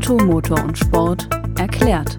Auto, 0.00 0.16
Motor 0.24 0.64
und 0.64 0.78
Sport 0.78 1.28
erklärt. 1.58 2.16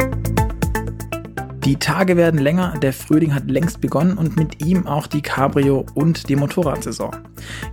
Die 1.65 1.77
Tage 1.77 2.15
werden 2.15 2.39
länger, 2.39 2.77
der 2.79 2.93
Frühling 2.93 3.33
hat 3.33 3.49
längst 3.49 3.81
begonnen 3.81 4.19
und 4.19 4.37
mit 4.37 4.63
ihm 4.63 4.85
auch 4.85 5.07
die 5.07 5.23
Cabrio 5.23 5.87
und 5.95 6.29
die 6.29 6.35
Motorradsaison. 6.35 7.15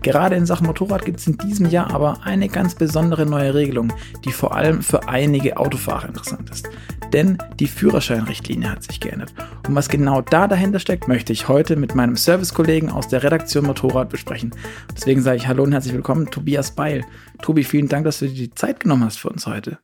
Gerade 0.00 0.36
in 0.36 0.46
Sachen 0.46 0.66
Motorrad 0.66 1.04
gibt 1.04 1.20
es 1.20 1.26
in 1.26 1.36
diesem 1.36 1.68
Jahr 1.68 1.92
aber 1.92 2.20
eine 2.24 2.48
ganz 2.48 2.74
besondere 2.74 3.26
neue 3.26 3.52
Regelung, 3.52 3.92
die 4.24 4.32
vor 4.32 4.56
allem 4.56 4.80
für 4.80 5.06
einige 5.10 5.58
Autofahrer 5.58 6.08
interessant 6.08 6.48
ist. 6.48 6.70
Denn 7.12 7.36
die 7.60 7.66
Führerscheinrichtlinie 7.66 8.70
hat 8.70 8.84
sich 8.84 9.00
geändert. 9.00 9.34
Und 9.66 9.74
was 9.74 9.90
genau 9.90 10.22
da 10.22 10.48
dahinter 10.48 10.78
steckt, 10.78 11.06
möchte 11.06 11.34
ich 11.34 11.48
heute 11.48 11.76
mit 11.76 11.94
meinem 11.94 12.16
Servicekollegen 12.16 12.88
aus 12.88 13.08
der 13.08 13.22
Redaktion 13.22 13.66
Motorrad 13.66 14.08
besprechen. 14.08 14.52
Deswegen 14.96 15.20
sage 15.20 15.36
ich 15.36 15.48
Hallo 15.48 15.64
und 15.64 15.72
herzlich 15.72 15.92
willkommen, 15.92 16.30
Tobias 16.30 16.70
Beil. 16.70 17.04
Tobi, 17.42 17.62
vielen 17.62 17.88
Dank, 17.88 18.06
dass 18.06 18.20
du 18.20 18.26
dir 18.26 18.48
die 18.48 18.54
Zeit 18.54 18.80
genommen 18.80 19.04
hast 19.04 19.18
für 19.18 19.28
uns 19.28 19.46
heute. 19.46 19.78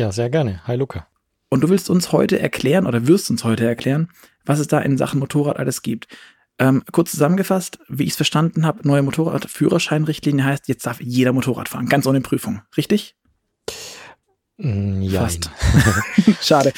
Ja, 0.00 0.12
sehr 0.12 0.30
gerne. 0.30 0.66
Hi 0.66 0.76
Luca. 0.76 1.06
Und 1.50 1.60
du 1.60 1.68
willst 1.68 1.90
uns 1.90 2.10
heute 2.10 2.38
erklären 2.40 2.86
oder 2.86 3.06
wirst 3.06 3.28
uns 3.28 3.44
heute 3.44 3.66
erklären, 3.66 4.08
was 4.46 4.58
es 4.58 4.66
da 4.66 4.80
in 4.80 4.96
Sachen 4.96 5.20
Motorrad 5.20 5.58
alles 5.58 5.82
gibt. 5.82 6.08
Ähm, 6.58 6.82
kurz 6.90 7.10
zusammengefasst, 7.10 7.80
wie 7.86 8.04
ich 8.04 8.12
es 8.12 8.16
verstanden 8.16 8.64
habe, 8.64 8.88
neue 8.88 9.02
Motorradführerscheinrichtlinie 9.02 10.42
heißt, 10.42 10.68
jetzt 10.68 10.86
darf 10.86 11.02
jeder 11.02 11.34
Motorrad 11.34 11.68
fahren, 11.68 11.84
ganz 11.84 12.06
ohne 12.06 12.22
Prüfung. 12.22 12.62
Richtig? 12.78 13.14
Mm, 14.56 15.02
ja. 15.02 15.20
Fast. 15.20 15.50
Schade. 16.40 16.72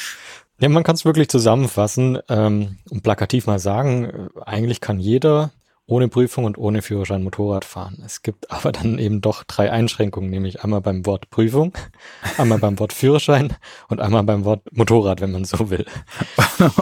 Ja, 0.59 0.67
man 0.67 0.83
kann 0.83 0.95
es 0.95 1.05
wirklich 1.05 1.29
zusammenfassen 1.29 2.19
ähm, 2.27 2.79
und 2.89 3.03
plakativ 3.03 3.47
mal 3.47 3.59
sagen, 3.59 4.03
äh, 4.03 4.27
eigentlich 4.45 4.81
kann 4.81 4.99
jeder 4.99 5.53
ohne 5.85 6.07
Prüfung 6.07 6.45
und 6.45 6.57
ohne 6.57 6.81
Führerschein 6.81 7.23
Motorrad 7.23 7.65
fahren. 7.65 8.01
Es 8.05 8.21
gibt 8.21 8.51
aber 8.51 8.71
dann 8.71 8.99
eben 8.99 9.21
doch 9.21 9.43
drei 9.43 9.71
Einschränkungen, 9.71 10.29
nämlich 10.29 10.63
einmal 10.63 10.81
beim 10.81 11.05
Wort 11.05 11.29
Prüfung, 11.29 11.73
einmal 12.37 12.59
beim 12.59 12.79
Wort 12.79 12.93
Führerschein 12.93 13.55
und 13.89 13.99
einmal 13.99 14.23
beim 14.23 14.45
Wort 14.45 14.61
Motorrad, 14.71 15.21
wenn 15.21 15.31
man 15.31 15.45
so 15.45 15.69
will. 15.69 15.85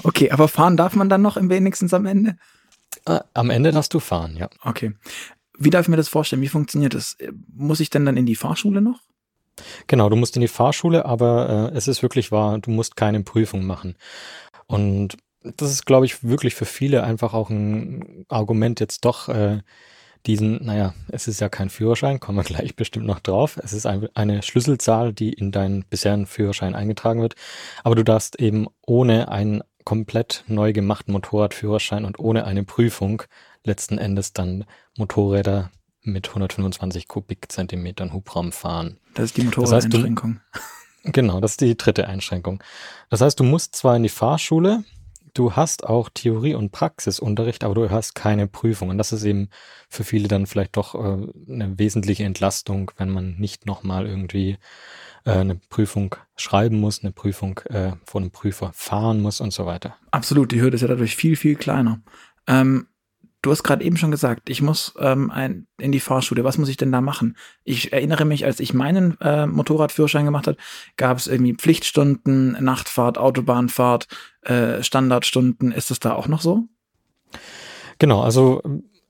Okay, 0.03 0.31
aber 0.31 0.47
fahren 0.47 0.77
darf 0.77 0.95
man 0.95 1.09
dann 1.09 1.21
noch 1.21 1.37
im 1.37 1.49
wenigstens 1.49 1.93
am 1.93 2.05
Ende? 2.05 2.35
Äh, 3.05 3.19
am 3.33 3.49
Ende 3.49 3.71
darfst 3.71 3.93
du 3.93 3.99
fahren, 3.99 4.35
ja. 4.37 4.49
Okay. 4.63 4.93
Wie 5.57 5.69
darf 5.69 5.85
ich 5.85 5.89
mir 5.89 5.97
das 5.97 6.09
vorstellen? 6.09 6.41
Wie 6.41 6.47
funktioniert 6.47 6.93
das? 6.93 7.17
Muss 7.55 7.79
ich 7.79 7.89
denn 7.89 8.05
dann 8.05 8.17
in 8.17 8.25
die 8.25 8.35
Fahrschule 8.35 8.81
noch? 8.81 8.99
Genau, 9.87 10.09
du 10.09 10.15
musst 10.15 10.35
in 10.35 10.41
die 10.41 10.47
Fahrschule, 10.47 11.05
aber 11.05 11.71
äh, 11.71 11.77
es 11.77 11.87
ist 11.87 12.01
wirklich 12.01 12.31
wahr, 12.31 12.59
du 12.59 12.71
musst 12.71 12.95
keine 12.95 13.21
Prüfung 13.21 13.65
machen. 13.65 13.95
Und 14.67 15.17
das 15.43 15.71
ist, 15.71 15.85
glaube 15.85 16.05
ich, 16.05 16.23
wirklich 16.23 16.55
für 16.55 16.65
viele 16.65 17.03
einfach 17.03 17.33
auch 17.33 17.49
ein 17.49 18.25
Argument, 18.29 18.79
jetzt 18.79 19.05
doch 19.05 19.29
äh, 19.29 19.61
diesen, 20.25 20.63
naja, 20.63 20.93
es 21.09 21.27
ist 21.27 21.41
ja 21.41 21.49
kein 21.49 21.69
Führerschein, 21.69 22.19
kommen 22.19 22.37
wir 22.37 22.43
gleich 22.55 22.75
bestimmt 22.75 23.05
noch 23.05 23.19
drauf. 23.19 23.59
Es 23.63 23.73
ist 23.73 23.85
ein, 23.85 24.07
eine 24.13 24.43
Schlüsselzahl, 24.43 25.13
die 25.13 25.33
in 25.33 25.51
deinen 25.51 25.83
bisherigen 25.85 26.27
Führerschein 26.27 26.75
eingetragen 26.75 27.21
wird. 27.21 27.35
Aber 27.83 27.95
du 27.95 28.03
darfst 28.03 28.39
eben 28.39 28.67
ohne 28.85 29.29
einen 29.29 29.63
komplett 29.83 30.43
neu 30.47 30.73
gemachten 30.73 31.11
Motorradführerschein 31.11 32.05
und 32.05 32.19
ohne 32.19 32.45
eine 32.45 32.63
Prüfung 32.63 33.23
letzten 33.63 33.97
Endes 33.97 34.33
dann 34.33 34.65
Motorräder 34.95 35.71
mit 36.03 36.29
125 36.29 37.07
Kubikzentimetern 37.07 38.13
Hubraum 38.13 38.51
fahren. 38.51 38.99
Das 39.13 39.25
ist 39.25 39.37
die 39.37 39.43
Motorradeinschränkung. 39.43 40.39
Das 40.51 40.61
heißt, 40.61 40.73
du, 41.03 41.11
genau, 41.11 41.39
das 41.39 41.51
ist 41.51 41.61
die 41.61 41.77
dritte 41.77 42.07
Einschränkung. 42.07 42.63
Das 43.09 43.21
heißt, 43.21 43.39
du 43.39 43.43
musst 43.43 43.75
zwar 43.75 43.95
in 43.95 44.03
die 44.03 44.09
Fahrschule, 44.09 44.83
du 45.33 45.55
hast 45.55 45.85
auch 45.85 46.09
Theorie- 46.09 46.55
und 46.55 46.71
Praxisunterricht, 46.71 47.63
aber 47.63 47.75
du 47.75 47.89
hast 47.89 48.15
keine 48.15 48.47
Prüfung. 48.47 48.89
Und 48.89 48.97
das 48.97 49.11
ist 49.11 49.23
eben 49.23 49.49
für 49.89 50.03
viele 50.03 50.27
dann 50.27 50.47
vielleicht 50.47 50.77
doch 50.77 50.95
äh, 50.95 50.97
eine 51.51 51.77
wesentliche 51.77 52.23
Entlastung, 52.23 52.91
wenn 52.97 53.09
man 53.09 53.35
nicht 53.37 53.65
nochmal 53.65 54.07
irgendwie 54.07 54.57
äh, 55.25 55.31
eine 55.31 55.55
Prüfung 55.55 56.15
schreiben 56.35 56.79
muss, 56.79 57.03
eine 57.03 57.11
Prüfung 57.11 57.59
äh, 57.69 57.93
vor 58.05 58.21
einem 58.21 58.31
Prüfer 58.31 58.71
fahren 58.73 59.21
muss 59.21 59.41
und 59.41 59.53
so 59.53 59.65
weiter. 59.65 59.95
Absolut, 60.11 60.51
die 60.51 60.61
Hürde 60.61 60.75
ist 60.75 60.81
ja 60.81 60.87
dadurch 60.87 61.15
viel, 61.15 61.35
viel 61.35 61.55
kleiner. 61.55 62.01
Ähm, 62.47 62.87
Du 63.41 63.49
hast 63.49 63.63
gerade 63.63 63.83
eben 63.83 63.97
schon 63.97 64.11
gesagt, 64.11 64.49
ich 64.49 64.61
muss 64.61 64.93
ähm, 64.99 65.31
ein, 65.31 65.65
in 65.79 65.91
die 65.91 65.99
Fahrschule. 65.99 66.43
Was 66.43 66.59
muss 66.59 66.69
ich 66.69 66.77
denn 66.77 66.91
da 66.91 67.01
machen? 67.01 67.37
Ich 67.63 67.91
erinnere 67.91 68.23
mich, 68.23 68.45
als 68.45 68.59
ich 68.59 68.73
meinen 68.73 69.19
äh, 69.19 69.47
Motorradführerschein 69.47 70.25
gemacht 70.25 70.47
habe, 70.47 70.57
gab 70.95 71.17
es 71.17 71.25
irgendwie 71.25 71.55
Pflichtstunden, 71.55 72.51
Nachtfahrt, 72.63 73.17
Autobahnfahrt, 73.17 74.07
äh, 74.43 74.83
Standardstunden. 74.83 75.71
Ist 75.71 75.89
das 75.89 75.99
da 75.99 76.13
auch 76.13 76.27
noch 76.27 76.41
so? 76.41 76.65
Genau, 77.97 78.21
also 78.21 78.61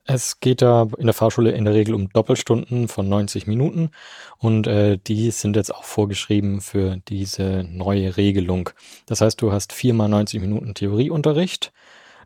es 0.04 0.40
geht 0.40 0.62
da 0.62 0.88
in 0.98 1.06
der 1.06 1.14
Fahrschule 1.14 1.52
in 1.52 1.64
der 1.64 1.74
Regel 1.74 1.94
um 1.94 2.08
Doppelstunden 2.08 2.88
von 2.88 3.08
90 3.08 3.46
Minuten 3.46 3.90
und 4.38 4.66
äh, 4.66 4.98
die 4.98 5.30
sind 5.30 5.56
jetzt 5.56 5.74
auch 5.74 5.84
vorgeschrieben 5.84 6.60
für 6.60 6.96
diese 7.08 7.64
neue 7.68 8.16
Regelung. 8.16 8.70
Das 9.06 9.20
heißt, 9.20 9.40
du 9.40 9.52
hast 9.52 9.72
viermal 9.72 10.08
90 10.08 10.40
Minuten 10.40 10.74
Theorieunterricht 10.74 11.72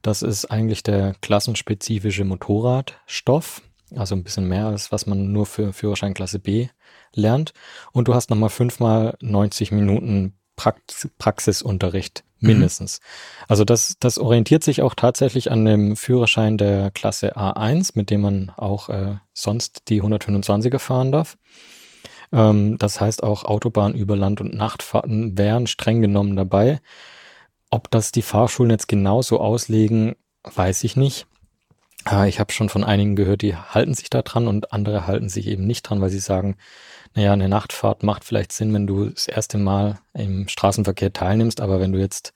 das 0.03 0.23
ist 0.23 0.47
eigentlich 0.47 0.83
der 0.83 1.15
klassenspezifische 1.21 2.25
Motorradstoff, 2.25 3.63
also 3.95 4.15
ein 4.15 4.25
bisschen 4.25 4.49
mehr 4.49 4.67
als 4.67 4.93
was 4.93 5.07
man 5.07 5.33
nur 5.33 5.47
für 5.47 5.73
Führerschein 5.73 6.15
Klasse 6.15 6.39
B 6.39 6.69
lernt. 7.15 7.53
Und 7.93 8.09
du 8.09 8.15
hast 8.15 8.31
nochmal 8.31 8.51
fünfmal 8.51 9.17
90 9.21 9.73
Minuten 9.73 10.35
Prax 10.57 11.09
Praxisunterricht 11.19 12.25
mhm. 12.41 12.49
mindestens. 12.49 13.01
Mhm. 13.01 13.45
Also 13.49 13.65
das, 13.65 13.97
das 14.01 14.19
orientiert 14.19 14.65
sich 14.65 14.83
auch 14.83 14.95
tatsächlich 14.95 15.51
an 15.51 15.65
dem 15.65 15.97
Führerschein 15.97 16.59
der 16.59 16.91
Klasse 16.91 17.37
A1, 17.37 17.93
mit 17.95 18.11
dem 18.11 18.23
man 18.23 18.51
auch 18.57 18.89
äh, 18.89 19.17
sonst 19.33 19.83
die 19.89 20.03
125er 20.03 20.79
fahren 20.79 21.13
darf. 21.13 21.37
Ähm, 22.33 22.79
das 22.79 23.01
heißt 23.01 23.23
auch 23.23 23.45
Autobahn 23.45 23.95
über 23.95 24.17
Land- 24.17 24.41
und 24.41 24.55
Nachtfahrten 24.55 25.39
wären 25.39 25.67
streng 25.67 26.01
genommen 26.01 26.37
dabei. 26.37 26.81
Ob 27.77 27.91
das 27.91 28.11
die 28.11 28.23
Fahrschulen 28.23 28.71
jetzt 28.71 28.89
genauso 28.89 29.39
auslegen, 29.39 30.17
weiß 30.45 30.83
ich 30.85 30.97
nicht. 30.97 31.27
Ah, 32.07 32.25
ich 32.25 32.41
habe 32.41 32.51
schon 32.51 32.71
von 32.71 32.85
einigen 32.85 33.17
gehört, 33.17 33.43
die 33.43 33.55
halten 33.55 33.93
sich 33.93 34.09
da 34.09 34.23
dran 34.23 34.49
und 34.49 34.73
andere 34.73 35.07
halten 35.07 35.29
sich 35.29 35.47
eben 35.47 35.67
nicht 35.67 35.83
dran, 35.83 36.01
weil 36.01 36.09
sie 36.09 36.19
sagen, 36.19 36.57
naja, 37.15 37.35
eine 37.35 37.51
Nachtfahrt 37.51 38.03
macht 38.03 38.25
vielleicht 38.25 38.53
Sinn, 38.53 38.73
wenn 38.73 38.87
du 38.87 39.11
das 39.11 39.29
erste 39.29 39.59
Mal 39.59 39.99
im 40.15 40.49
Straßenverkehr 40.49 41.13
teilnimmst, 41.13 41.61
aber 41.61 41.79
wenn 41.79 41.93
du 41.93 41.99
jetzt 41.99 42.33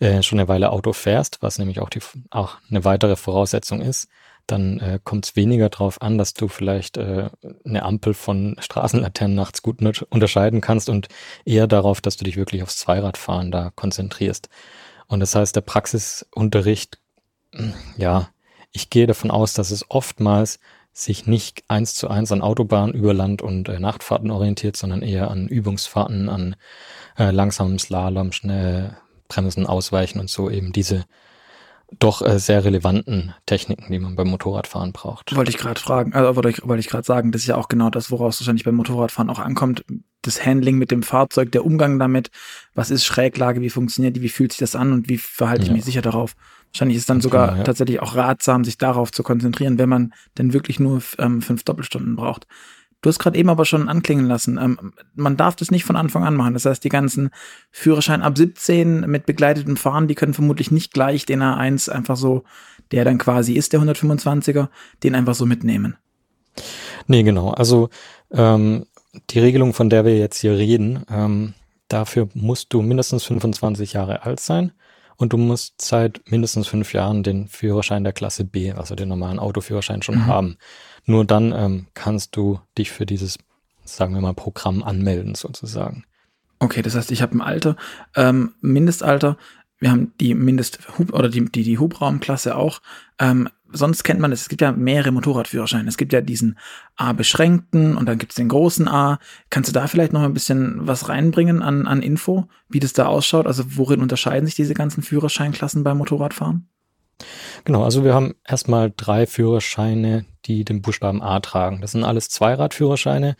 äh, 0.00 0.24
schon 0.24 0.40
eine 0.40 0.48
Weile 0.48 0.72
Auto 0.72 0.92
fährst, 0.92 1.40
was 1.40 1.60
nämlich 1.60 1.78
auch, 1.78 1.88
die, 1.88 2.00
auch 2.30 2.56
eine 2.68 2.82
weitere 2.84 3.14
Voraussetzung 3.14 3.80
ist, 3.80 4.08
dann 4.46 4.78
äh, 4.80 4.98
kommt 5.02 5.26
es 5.26 5.36
weniger 5.36 5.68
darauf 5.68 6.02
an, 6.02 6.18
dass 6.18 6.34
du 6.34 6.48
vielleicht 6.48 6.96
äh, 6.96 7.30
eine 7.64 7.82
Ampel 7.82 8.14
von 8.14 8.56
Straßenlaternen 8.58 9.34
nachts 9.34 9.62
gut 9.62 9.80
unterscheiden 10.10 10.60
kannst 10.60 10.88
und 10.88 11.08
eher 11.44 11.66
darauf, 11.66 12.00
dass 12.00 12.16
du 12.16 12.24
dich 12.24 12.36
wirklich 12.36 12.62
aufs 12.62 12.76
Zweiradfahren 12.76 13.50
da 13.50 13.72
konzentrierst. 13.74 14.48
Und 15.06 15.20
das 15.20 15.34
heißt, 15.34 15.54
der 15.56 15.62
Praxisunterricht, 15.62 16.98
hm, 17.52 17.74
ja, 17.96 18.28
ich 18.72 18.90
gehe 18.90 19.06
davon 19.06 19.30
aus, 19.30 19.54
dass 19.54 19.70
es 19.70 19.90
oftmals 19.90 20.58
sich 20.92 21.26
nicht 21.26 21.64
eins 21.68 21.94
zu 21.94 22.08
eins 22.08 22.30
an 22.30 22.42
Autobahn 22.42 22.92
über 22.92 23.12
Land 23.14 23.42
und 23.42 23.68
äh, 23.68 23.80
Nachtfahrten 23.80 24.30
orientiert, 24.30 24.76
sondern 24.76 25.02
eher 25.02 25.30
an 25.30 25.48
Übungsfahrten, 25.48 26.28
an 26.28 26.56
äh, 27.18 27.30
langsamen 27.30 27.78
Slalom, 27.78 28.32
schnell 28.32 28.96
Bremsen, 29.28 29.66
Ausweichen 29.66 30.20
und 30.20 30.30
so 30.30 30.50
eben 30.50 30.72
diese 30.72 31.04
doch 31.98 32.22
äh, 32.22 32.38
sehr 32.38 32.64
relevanten 32.64 33.34
Techniken, 33.46 33.90
die 33.90 33.98
man 33.98 34.16
beim 34.16 34.28
Motorradfahren 34.28 34.92
braucht. 34.92 35.34
Wollte 35.34 35.50
ich 35.50 35.58
gerade 35.58 35.80
fragen, 35.80 36.12
also 36.12 36.36
wollte 36.36 36.50
ich, 36.50 36.66
wollte 36.66 36.80
ich 36.80 36.88
gerade 36.88 37.04
sagen, 37.04 37.32
das 37.32 37.42
ist 37.42 37.48
ja 37.48 37.56
auch 37.56 37.68
genau 37.68 37.90
das, 37.90 38.10
woraus 38.10 38.40
wahrscheinlich 38.40 38.64
beim 38.64 38.74
Motorradfahren 38.74 39.30
auch 39.30 39.38
ankommt. 39.38 39.84
Das 40.22 40.44
Handling 40.44 40.78
mit 40.78 40.90
dem 40.90 41.02
Fahrzeug, 41.02 41.52
der 41.52 41.64
Umgang 41.64 41.98
damit, 41.98 42.30
was 42.74 42.90
ist 42.90 43.04
Schräglage, 43.04 43.60
wie 43.60 43.70
funktioniert 43.70 44.16
die, 44.16 44.22
wie 44.22 44.28
fühlt 44.28 44.52
sich 44.52 44.60
das 44.60 44.74
an 44.74 44.92
und 44.92 45.08
wie 45.08 45.18
verhalte 45.18 45.62
ich 45.62 45.68
ja. 45.68 45.74
mich 45.74 45.84
sicher 45.84 46.02
darauf. 46.02 46.34
Wahrscheinlich 46.72 46.96
ist 46.96 47.02
es 47.02 47.06
dann 47.06 47.20
sogar 47.20 47.48
genau, 47.48 47.58
ja. 47.58 47.64
tatsächlich 47.64 48.00
auch 48.00 48.16
ratsam, 48.16 48.64
sich 48.64 48.78
darauf 48.78 49.12
zu 49.12 49.22
konzentrieren, 49.22 49.78
wenn 49.78 49.88
man 49.88 50.14
denn 50.38 50.52
wirklich 50.52 50.80
nur 50.80 51.02
ähm, 51.18 51.42
fünf 51.42 51.62
Doppelstunden 51.62 52.16
braucht. 52.16 52.46
Du 53.04 53.08
hast 53.10 53.18
gerade 53.18 53.36
eben 53.36 53.50
aber 53.50 53.66
schon 53.66 53.90
anklingen 53.90 54.24
lassen, 54.24 54.56
ähm, 54.56 54.94
man 55.14 55.36
darf 55.36 55.56
das 55.56 55.70
nicht 55.70 55.84
von 55.84 55.94
Anfang 55.94 56.24
an 56.24 56.36
machen. 56.36 56.54
Das 56.54 56.64
heißt, 56.64 56.82
die 56.82 56.88
ganzen 56.88 57.28
Führerschein 57.70 58.22
ab 58.22 58.38
17 58.38 59.00
mit 59.00 59.26
begleitetem 59.26 59.76
Fahren, 59.76 60.08
die 60.08 60.14
können 60.14 60.32
vermutlich 60.32 60.70
nicht 60.70 60.94
gleich 60.94 61.26
den 61.26 61.42
A1 61.42 61.90
einfach 61.90 62.16
so, 62.16 62.44
der 62.92 63.04
dann 63.04 63.18
quasi 63.18 63.52
ist, 63.52 63.74
der 63.74 63.80
125er, 63.80 64.68
den 65.02 65.14
einfach 65.14 65.34
so 65.34 65.44
mitnehmen. 65.44 65.98
Nee, 67.06 67.24
genau. 67.24 67.50
Also 67.50 67.90
ähm, 68.30 68.86
die 69.28 69.38
Regelung, 69.38 69.74
von 69.74 69.90
der 69.90 70.06
wir 70.06 70.16
jetzt 70.16 70.38
hier 70.38 70.56
reden, 70.56 71.04
ähm, 71.10 71.52
dafür 71.88 72.30
musst 72.32 72.72
du 72.72 72.80
mindestens 72.80 73.24
25 73.24 73.92
Jahre 73.92 74.22
alt 74.22 74.40
sein 74.40 74.72
und 75.16 75.34
du 75.34 75.36
musst 75.36 75.82
seit 75.82 76.22
mindestens 76.30 76.68
fünf 76.68 76.94
Jahren 76.94 77.22
den 77.22 77.48
Führerschein 77.48 78.02
der 78.02 78.14
Klasse 78.14 78.46
B, 78.46 78.72
also 78.72 78.94
den 78.94 79.10
normalen 79.10 79.38
Autoführerschein 79.38 80.00
schon 80.00 80.20
mhm. 80.20 80.26
haben. 80.26 80.56
Nur 81.06 81.24
dann 81.24 81.52
ähm, 81.52 81.86
kannst 81.94 82.36
du 82.36 82.60
dich 82.78 82.90
für 82.90 83.06
dieses, 83.06 83.38
sagen 83.84 84.14
wir 84.14 84.20
mal, 84.20 84.34
Programm 84.34 84.82
anmelden 84.82 85.34
sozusagen. 85.34 86.04
Okay, 86.58 86.82
das 86.82 86.94
heißt, 86.94 87.10
ich 87.10 87.20
habe 87.20 87.36
ein 87.36 87.42
Alter, 87.42 87.76
ähm, 88.16 88.54
Mindestalter, 88.60 89.36
wir 89.84 89.90
haben 89.90 90.12
die 90.18 90.34
Mindest 90.34 90.78
oder 91.12 91.28
die, 91.28 91.44
die, 91.44 91.62
die 91.62 91.78
Hubraumklasse 91.78 92.56
auch. 92.56 92.80
Ähm, 93.18 93.48
sonst 93.70 94.02
kennt 94.02 94.20
man 94.20 94.32
es, 94.32 94.42
es 94.42 94.48
gibt 94.48 94.62
ja 94.62 94.72
mehrere 94.72 95.10
Motorradführerscheine. 95.10 95.88
Es 95.88 95.98
gibt 95.98 96.12
ja 96.12 96.22
diesen 96.22 96.58
A-beschränkten 96.96 97.96
und 97.96 98.06
dann 98.06 98.18
gibt 98.18 98.32
es 98.32 98.36
den 98.36 98.48
großen 98.48 98.88
A. 98.88 99.18
Kannst 99.50 99.68
du 99.68 99.74
da 99.74 99.86
vielleicht 99.86 100.12
noch 100.12 100.22
ein 100.22 100.32
bisschen 100.32 100.86
was 100.86 101.08
reinbringen 101.08 101.60
an, 101.60 101.86
an 101.86 102.02
Info, 102.02 102.48
wie 102.68 102.80
das 102.80 102.92
da 102.94 103.06
ausschaut? 103.06 103.46
Also 103.46 103.76
worin 103.76 104.00
unterscheiden 104.00 104.46
sich 104.46 104.54
diese 104.54 104.74
ganzen 104.74 105.02
Führerscheinklassen 105.02 105.84
beim 105.84 105.98
Motorradfahren? 105.98 106.68
Genau, 107.64 107.84
also 107.84 108.04
wir 108.04 108.14
haben 108.14 108.34
erstmal 108.46 108.92
drei 108.94 109.26
Führerscheine, 109.26 110.24
die 110.46 110.64
den 110.64 110.82
Buchstaben 110.82 111.22
A 111.22 111.40
tragen. 111.40 111.80
Das 111.80 111.92
sind 111.92 112.04
alles 112.04 112.28
Zweiradführerscheine. 112.28 113.36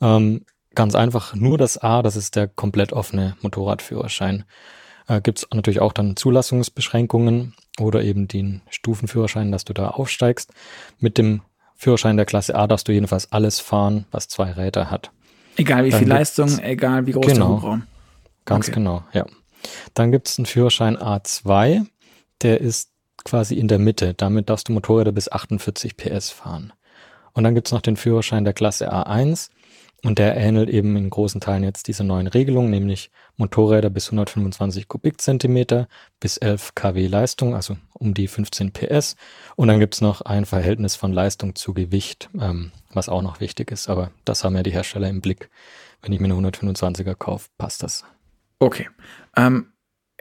Ähm, 0.00 0.44
ganz 0.74 0.94
einfach 0.94 1.34
nur 1.34 1.58
das 1.58 1.78
A, 1.78 2.02
das 2.02 2.16
ist 2.16 2.36
der 2.36 2.48
komplett 2.48 2.92
offene 2.92 3.36
Motorradführerschein. 3.42 4.44
Äh, 5.08 5.20
Gibt 5.20 5.38
es 5.38 5.48
natürlich 5.52 5.80
auch 5.80 5.92
dann 5.92 6.16
Zulassungsbeschränkungen 6.16 7.54
oder 7.80 8.02
eben 8.02 8.28
den 8.28 8.62
Stufenführerschein, 8.70 9.50
dass 9.50 9.64
du 9.64 9.72
da 9.72 9.88
aufsteigst. 9.88 10.52
Mit 10.98 11.18
dem 11.18 11.42
Führerschein 11.74 12.16
der 12.16 12.26
Klasse 12.26 12.54
A 12.54 12.66
darfst 12.66 12.88
du 12.88 12.92
jedenfalls 12.92 13.32
alles 13.32 13.60
fahren, 13.60 14.06
was 14.10 14.28
zwei 14.28 14.52
Räder 14.52 14.90
hat. 14.90 15.10
Egal 15.56 15.84
wie 15.84 15.90
dann 15.90 15.98
viel 15.98 16.08
Leistung, 16.08 16.58
egal 16.60 17.06
wie 17.06 17.12
groß 17.12 17.26
genau, 17.26 17.46
der 17.46 17.56
Hubraum. 17.56 17.82
Ganz 18.44 18.68
okay. 18.68 18.74
genau, 18.74 19.02
ja. 19.12 19.26
Dann 19.94 20.12
gibt 20.12 20.28
es 20.28 20.38
einen 20.38 20.46
Führerschein 20.46 20.96
A2, 20.96 21.86
der 22.42 22.60
ist 22.60 22.90
quasi 23.28 23.54
in 23.54 23.68
der 23.68 23.78
Mitte. 23.78 24.14
Damit 24.14 24.48
darfst 24.48 24.68
du 24.68 24.72
Motorräder 24.72 25.12
bis 25.12 25.30
48 25.30 25.96
PS 25.96 26.30
fahren. 26.30 26.72
Und 27.32 27.44
dann 27.44 27.54
gibt 27.54 27.68
es 27.68 27.72
noch 27.72 27.82
den 27.82 27.96
Führerschein 27.96 28.44
der 28.44 28.54
Klasse 28.54 28.92
A1 28.92 29.50
und 30.04 30.18
der 30.18 30.36
ähnelt 30.36 30.70
eben 30.70 30.96
in 30.96 31.10
großen 31.10 31.40
Teilen 31.40 31.64
jetzt 31.64 31.88
dieser 31.88 32.04
neuen 32.04 32.28
Regelung, 32.28 32.70
nämlich 32.70 33.10
Motorräder 33.36 33.90
bis 33.90 34.06
125 34.06 34.88
Kubikzentimeter 34.88 35.88
bis 36.20 36.36
11 36.36 36.74
kW 36.74 37.06
Leistung, 37.06 37.54
also 37.54 37.76
um 37.94 38.14
die 38.14 38.28
15 38.28 38.72
PS. 38.72 39.16
Und 39.56 39.68
dann 39.68 39.80
gibt 39.80 39.94
es 39.94 40.00
noch 40.00 40.22
ein 40.22 40.46
Verhältnis 40.46 40.96
von 40.96 41.12
Leistung 41.12 41.54
zu 41.54 41.74
Gewicht, 41.74 42.30
ähm, 42.40 42.72
was 42.92 43.08
auch 43.08 43.22
noch 43.22 43.40
wichtig 43.40 43.70
ist. 43.70 43.88
Aber 43.88 44.10
das 44.24 44.44
haben 44.44 44.56
ja 44.56 44.62
die 44.62 44.72
Hersteller 44.72 45.08
im 45.08 45.20
Blick. 45.20 45.50
Wenn 46.00 46.12
ich 46.12 46.20
mir 46.20 46.32
eine 46.32 46.48
125er 46.48 47.14
kaufe, 47.14 47.48
passt 47.58 47.82
das. 47.82 48.04
Okay. 48.60 48.88
Ähm, 49.36 49.72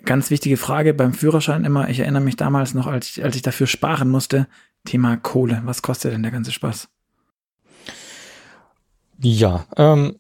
Ganz 0.06 0.30
wichtige 0.30 0.58
Frage 0.58 0.94
beim 0.94 1.14
Führerschein 1.14 1.66
immer. 1.66 1.90
Ich 1.90 2.00
erinnere 2.00 2.22
mich 2.22 2.36
damals 2.36 2.74
noch, 2.74 2.88
als 2.88 3.10
ich, 3.10 3.24
als 3.24 3.36
ich 3.36 3.42
dafür 3.42 3.68
sparen 3.68 4.10
musste. 4.10 4.48
Thema 4.86 5.18
Kohle. 5.18 5.62
Was 5.66 5.82
kostet 5.82 6.14
denn 6.14 6.24
der 6.24 6.32
ganze 6.32 6.52
Spaß? 6.52 6.88
Ja, 9.20 9.66
ähm, 9.76 10.20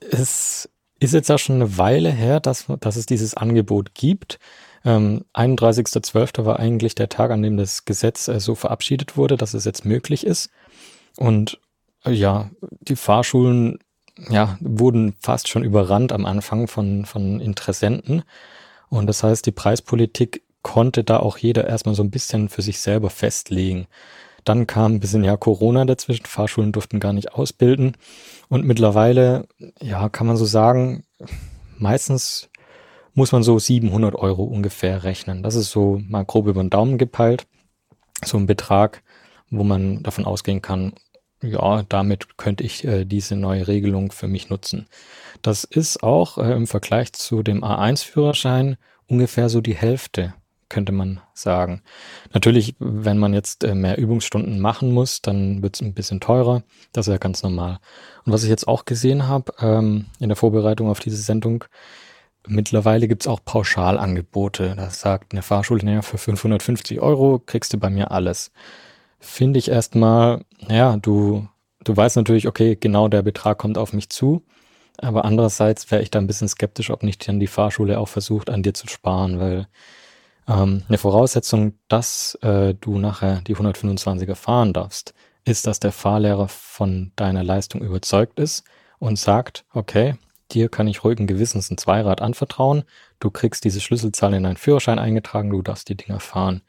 es 0.00 0.68
ist 0.98 1.14
jetzt 1.14 1.28
ja 1.28 1.38
schon 1.38 1.56
eine 1.56 1.78
Weile 1.78 2.10
her, 2.10 2.40
dass, 2.40 2.66
dass 2.80 2.96
es 2.96 3.06
dieses 3.06 3.34
Angebot 3.34 3.94
gibt. 3.94 4.38
Ähm, 4.84 5.24
31.12. 5.34 6.44
war 6.44 6.58
eigentlich 6.58 6.94
der 6.94 7.08
Tag, 7.08 7.30
an 7.30 7.42
dem 7.42 7.56
das 7.56 7.84
Gesetz 7.84 8.28
äh, 8.28 8.40
so 8.40 8.54
verabschiedet 8.54 9.16
wurde, 9.16 9.36
dass 9.36 9.54
es 9.54 9.64
jetzt 9.64 9.84
möglich 9.84 10.26
ist. 10.26 10.50
Und 11.16 11.60
äh, 12.04 12.12
ja, 12.12 12.50
die 12.80 12.96
Fahrschulen 12.96 13.78
ja, 14.28 14.56
wurden 14.60 15.14
fast 15.20 15.48
schon 15.48 15.64
überrannt 15.64 16.12
am 16.12 16.24
Anfang 16.24 16.68
von, 16.68 17.04
von 17.04 17.40
Interessenten. 17.40 18.22
Und 18.88 19.06
das 19.06 19.22
heißt, 19.22 19.46
die 19.46 19.52
Preispolitik 19.52 20.42
konnte 20.62 21.04
da 21.04 21.18
auch 21.18 21.38
jeder 21.38 21.66
erstmal 21.66 21.94
so 21.94 22.02
ein 22.02 22.10
bisschen 22.10 22.48
für 22.48 22.62
sich 22.62 22.80
selber 22.80 23.10
festlegen. 23.10 23.86
Dann 24.44 24.66
kam 24.66 24.94
ein 24.94 25.00
bisschen 25.00 25.24
ja 25.24 25.36
Corona 25.36 25.84
dazwischen, 25.84 26.26
Fahrschulen 26.26 26.72
durften 26.72 27.00
gar 27.00 27.12
nicht 27.12 27.34
ausbilden. 27.34 27.96
Und 28.48 28.64
mittlerweile, 28.64 29.48
ja, 29.80 30.08
kann 30.08 30.26
man 30.26 30.36
so 30.36 30.44
sagen, 30.44 31.04
meistens 31.78 32.48
muss 33.14 33.32
man 33.32 33.42
so 33.42 33.58
700 33.58 34.14
Euro 34.14 34.44
ungefähr 34.44 35.02
rechnen. 35.02 35.42
Das 35.42 35.54
ist 35.54 35.70
so 35.70 36.00
mal 36.06 36.24
grob 36.24 36.46
über 36.46 36.62
den 36.62 36.70
Daumen 36.70 36.98
gepeilt. 36.98 37.46
So 38.24 38.36
ein 38.36 38.46
Betrag, 38.46 39.02
wo 39.50 39.64
man 39.64 40.02
davon 40.02 40.24
ausgehen 40.24 40.62
kann, 40.62 40.92
ja, 41.42 41.82
damit 41.88 42.38
könnte 42.38 42.64
ich 42.64 42.84
äh, 42.84 43.04
diese 43.04 43.36
neue 43.36 43.68
Regelung 43.68 44.10
für 44.10 44.28
mich 44.28 44.48
nutzen. 44.48 44.86
Das 45.42 45.64
ist 45.64 46.02
auch 46.02 46.38
äh, 46.38 46.52
im 46.52 46.66
Vergleich 46.66 47.12
zu 47.12 47.42
dem 47.42 47.62
A1-Führerschein 47.62 48.76
ungefähr 49.06 49.48
so 49.48 49.60
die 49.60 49.74
Hälfte, 49.74 50.34
könnte 50.68 50.92
man 50.92 51.20
sagen. 51.34 51.82
Natürlich, 52.32 52.74
wenn 52.78 53.18
man 53.18 53.34
jetzt 53.34 53.64
äh, 53.64 53.74
mehr 53.74 53.98
Übungsstunden 53.98 54.60
machen 54.60 54.92
muss, 54.92 55.20
dann 55.22 55.62
wird 55.62 55.76
es 55.76 55.82
ein 55.82 55.94
bisschen 55.94 56.20
teurer. 56.20 56.62
Das 56.92 57.06
ist 57.06 57.12
ja 57.12 57.18
ganz 57.18 57.42
normal. 57.42 57.78
Und 58.24 58.32
was 58.32 58.42
ich 58.42 58.48
jetzt 58.48 58.66
auch 58.66 58.84
gesehen 58.84 59.28
habe 59.28 59.52
ähm, 59.60 60.06
in 60.18 60.28
der 60.28 60.36
Vorbereitung 60.36 60.88
auf 60.88 61.00
diese 61.00 61.18
Sendung, 61.18 61.64
mittlerweile 62.46 63.08
gibt 63.08 63.22
es 63.22 63.28
auch 63.28 63.40
Pauschalangebote. 63.44 64.74
Das 64.76 65.00
sagt 65.00 65.32
eine 65.32 65.42
Fahrschule, 65.42 65.84
naja, 65.84 66.02
für 66.02 66.18
550 66.18 67.00
Euro 67.00 67.40
kriegst 67.44 67.74
du 67.74 67.78
bei 67.78 67.90
mir 67.90 68.10
alles 68.10 68.52
finde 69.18 69.58
ich 69.58 69.70
erstmal, 69.70 70.44
ja, 70.68 70.96
du, 70.96 71.48
du 71.84 71.96
weißt 71.96 72.16
natürlich, 72.16 72.48
okay, 72.48 72.76
genau 72.78 73.08
der 73.08 73.22
Betrag 73.22 73.58
kommt 73.58 73.78
auf 73.78 73.92
mich 73.92 74.10
zu. 74.10 74.42
Aber 74.98 75.24
andererseits 75.24 75.90
wäre 75.90 76.02
ich 76.02 76.10
da 76.10 76.18
ein 76.18 76.26
bisschen 76.26 76.48
skeptisch, 76.48 76.90
ob 76.90 77.02
nicht 77.02 77.26
dann 77.28 77.40
die 77.40 77.46
Fahrschule 77.46 77.98
auch 77.98 78.08
versucht, 78.08 78.48
an 78.48 78.62
dir 78.62 78.74
zu 78.74 78.88
sparen, 78.88 79.38
weil 79.38 79.68
ähm, 80.48 80.84
eine 80.88 80.98
Voraussetzung, 80.98 81.74
dass 81.88 82.34
äh, 82.42 82.74
du 82.74 82.98
nachher 82.98 83.42
die 83.42 83.56
125er 83.56 84.34
fahren 84.34 84.72
darfst, 84.72 85.14
ist, 85.44 85.66
dass 85.66 85.80
der 85.80 85.92
Fahrlehrer 85.92 86.48
von 86.48 87.12
deiner 87.16 87.44
Leistung 87.44 87.82
überzeugt 87.82 88.38
ist 88.40 88.64
und 88.98 89.18
sagt, 89.18 89.64
okay, 89.72 90.14
dir 90.52 90.68
kann 90.68 90.88
ich 90.88 91.04
ruhigen 91.04 91.26
Gewissens 91.26 91.70
ein 91.70 91.78
Zweirad 91.78 92.22
anvertrauen, 92.22 92.84
du 93.20 93.30
kriegst 93.30 93.64
diese 93.64 93.80
Schlüsselzahl 93.80 94.34
in 94.34 94.44
deinen 94.44 94.56
Führerschein 94.56 94.98
eingetragen, 94.98 95.50
du 95.50 95.62
darfst 95.62 95.88
die 95.88 95.96
Dinger 95.96 96.20
fahren. 96.20 96.62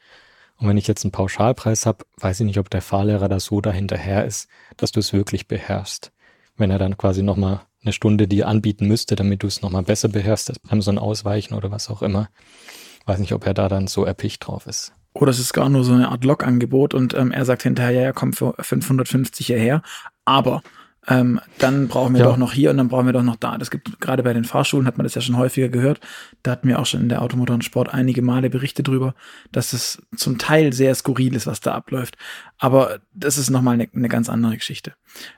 Und 0.57 0.67
wenn 0.67 0.77
ich 0.77 0.87
jetzt 0.87 1.03
einen 1.05 1.11
Pauschalpreis 1.11 1.85
habe, 1.85 2.05
weiß 2.19 2.39
ich 2.39 2.45
nicht, 2.45 2.59
ob 2.59 2.69
der 2.69 2.81
Fahrlehrer 2.81 3.29
da 3.29 3.39
so 3.39 3.61
dahinterher 3.61 4.25
ist, 4.25 4.47
dass 4.75 4.91
du 4.91 4.99
es 4.99 5.13
wirklich 5.13 5.47
beherrschst. 5.47 6.11
Wenn 6.55 6.71
er 6.71 6.79
dann 6.79 6.97
quasi 6.97 7.21
nochmal 7.21 7.61
eine 7.83 7.93
Stunde 7.93 8.27
dir 8.27 8.47
anbieten 8.47 8.87
müsste, 8.87 9.15
damit 9.15 9.43
du 9.43 9.47
es 9.47 9.61
nochmal 9.61 9.83
besser 9.83 10.09
beherrschst, 10.09 10.49
das 10.49 10.59
beim 10.59 10.81
so 10.81 10.91
ein 10.91 10.97
Ausweichen 10.97 11.53
oder 11.53 11.71
was 11.71 11.89
auch 11.89 12.01
immer. 12.01 12.29
Weiß 13.05 13.19
nicht, 13.19 13.33
ob 13.33 13.45
er 13.45 13.53
da 13.53 13.69
dann 13.69 13.87
so 13.87 14.03
erpicht 14.03 14.47
drauf 14.47 14.65
ist. 14.65 14.93
Oder 15.13 15.31
es 15.31 15.39
ist 15.39 15.53
gar 15.53 15.69
nur 15.69 15.83
so 15.83 15.93
eine 15.93 16.09
Art 16.09 16.23
Log-Angebot 16.23 16.93
und 16.93 17.13
ähm, 17.13 17.31
er 17.31 17.45
sagt 17.45 17.63
hinterher, 17.63 17.91
ja, 17.91 18.01
er 18.01 18.13
kommt 18.13 18.35
für 18.35 18.53
550 18.59 19.47
hierher. 19.47 19.81
Aber 20.25 20.61
ähm, 21.09 21.39
dann 21.57 21.87
brauchen 21.87 22.13
wir 22.13 22.19
ja. 22.19 22.25
doch 22.25 22.37
noch 22.37 22.51
hier 22.51 22.69
und 22.69 22.77
dann 22.77 22.89
brauchen 22.89 23.05
wir 23.05 23.13
doch 23.13 23.23
noch 23.23 23.37
da. 23.37 23.57
Das 23.57 23.71
gibt 23.71 24.01
gerade 24.01 24.23
bei 24.23 24.33
den 24.33 24.43
Fahrschulen 24.43 24.85
hat 24.85 24.97
man 24.97 25.05
das 25.05 25.15
ja 25.15 25.21
schon 25.21 25.37
häufiger 25.37 25.69
gehört. 25.69 26.01
Da 26.43 26.51
hatten 26.51 26.67
wir 26.67 26.79
auch 26.79 26.85
schon 26.85 27.01
in 27.01 27.09
der 27.09 27.21
Automotor 27.21 27.53
und 27.53 27.63
Sport 27.63 27.93
einige 27.93 28.21
Male 28.21 28.49
Berichte 28.49 28.83
drüber, 28.83 29.15
dass 29.53 29.71
es 29.71 30.01
zum 30.17 30.37
Teil 30.37 30.73
sehr 30.73 30.93
skurril 30.95 31.33
ist, 31.35 31.47
was 31.47 31.61
da 31.61 31.73
abläuft. 31.73 32.17
Aber 32.57 32.99
das 33.13 33.37
ist 33.37 33.49
nochmal 33.49 33.75
eine, 33.75 33.87
eine 33.95 34.09
ganz 34.09 34.29
andere 34.29 34.57
Geschichte. 34.57 34.93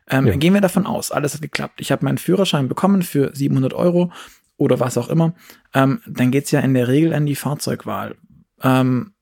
Ähm, 0.10 0.26
ja. 0.26 0.36
Gehen 0.38 0.56
wir 0.56 0.62
davon 0.62 0.88
aus, 0.88 1.12
alles 1.12 1.36
hat 1.36 1.42
geklappt. 1.44 1.80
Ich 1.80 1.92
habe 1.92 2.04
meinen 2.04 2.18
Führerschein 2.18 2.68
bekommen 2.68 3.04
für 3.04 3.36
700 3.36 3.74
Euro 3.74 4.12
oder 4.58 4.80
was 4.80 4.98
auch 4.98 5.10
immer. 5.10 5.36
Ähm, 5.76 6.02
dann 6.08 6.32
geht's 6.32 6.50
ja 6.50 6.62
in 6.62 6.74
der 6.74 6.88
Regel 6.88 7.14
an 7.14 7.28
die 7.28 7.36
Fahrzeugwahl. 7.36 8.16
Ähm, 8.64 9.14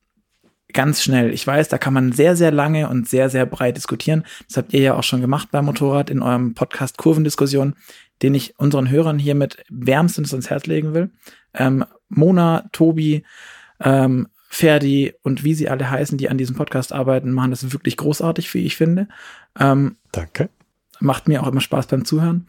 ganz 0.74 1.02
schnell. 1.02 1.34
Ich 1.34 1.46
weiß, 1.46 1.70
da 1.70 1.78
kann 1.78 1.94
man 1.94 2.12
sehr, 2.12 2.36
sehr 2.36 2.52
lange 2.52 2.90
und 2.90 3.08
sehr, 3.08 3.30
sehr 3.30 3.46
breit 3.46 3.78
diskutieren. 3.78 4.24
Das 4.48 4.58
habt 4.58 4.74
ihr 4.74 4.82
ja 4.82 4.96
auch 4.96 5.04
schon 5.04 5.22
gemacht 5.22 5.50
beim 5.52 5.66
Motorrad 5.66 6.10
in 6.10 6.22
eurem 6.22 6.54
Podcast 6.54 6.98
Kurvendiskussion, 6.98 7.76
den 8.22 8.36
ich 8.36 8.60
unseren 8.60 8.90
Hörern 8.90 9.20
hiermit 9.20 9.64
wärmstens 9.70 10.34
ins 10.34 10.50
Herz 10.50 10.66
legen 10.66 10.94
will. 10.94 11.12
Ähm, 11.54 11.86
Mona, 12.10 12.70
Tobi, 12.72 13.24
ähm, 13.80 14.28
Ferdi 14.50 15.14
und 15.24 15.44
wie 15.44 15.54
sie 15.54 15.70
alle 15.70 15.90
heißen, 15.90 16.18
die 16.18 16.30
an 16.30 16.38
diesem 16.38 16.56
Podcast 16.56 16.94
arbeiten, 16.94 17.32
machen 17.32 17.52
das 17.52 17.72
wirklich 17.74 17.98
großartig, 17.98 18.54
wie 18.54 18.66
ich 18.66 18.76
finde. 18.76 19.08
Ähm, 19.60 19.98
Danke. 20.12 20.50
Macht 21.00 21.28
mir 21.28 21.44
auch 21.44 21.48
immer 21.48 21.62
Spaß 21.62 21.88
beim 21.88 22.06
Zuhören. 22.06 22.48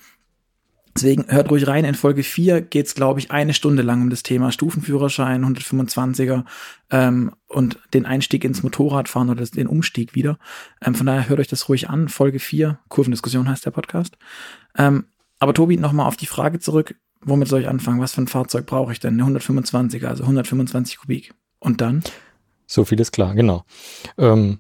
Deswegen 0.99 1.27
hört 1.29 1.49
ruhig 1.49 1.69
rein. 1.69 1.85
In 1.85 1.95
Folge 1.95 2.25
4 2.25 2.61
geht's, 2.61 2.97
glaube 2.97 3.21
ich, 3.21 3.31
eine 3.31 3.55
Stunde 3.55 3.83
lang 3.83 4.03
um 4.03 4.11
das 4.11 4.25
Thema 4.25 4.51
Stufenführerschein, 4.51 5.45
125er 5.45 6.43
ähm, 6.91 7.31
und 7.47 7.79
den 7.95 8.05
Einstieg 8.05 8.43
ins 8.43 8.65
Motorradfahren 8.65 9.31
oder 9.31 9.45
den 9.45 9.69
Umstieg 9.69 10.17
wieder. 10.17 10.41
Ähm, 10.85 10.97
von 10.97 11.07
daher 11.07 11.29
hört 11.29 11.39
euch 11.39 11.47
das 11.47 11.69
ruhig 11.69 11.89
an. 11.89 12.09
Folge 12.09 12.41
4, 12.41 12.81
Kurvendiskussion 12.89 13.49
heißt 13.49 13.65
der 13.65 13.71
Podcast. 13.71 14.19
Ähm, 14.77 15.05
aber 15.39 15.55
Tobi, 15.55 15.77
nochmal 15.77 16.07
auf 16.07 16.17
die 16.17 16.27
Frage 16.27 16.59
zurück. 16.59 16.97
Womit 17.21 17.47
soll 17.47 17.61
ich 17.61 17.69
anfangen? 17.69 18.01
Was 18.01 18.15
für 18.15 18.23
ein 18.23 18.27
Fahrzeug 18.27 18.67
brauche 18.67 18.91
ich 18.91 18.99
denn? 18.99 19.21
Eine 19.21 19.39
125er, 19.39 20.07
also 20.07 20.25
125 20.25 20.99
Kubik. 20.99 21.33
Und 21.61 21.81
dann? 21.81 22.03
So 22.67 22.85
viel 22.85 22.99
ist 22.99 23.13
klar, 23.13 23.37
genau. 23.37 23.65
Ähm, 24.17 24.59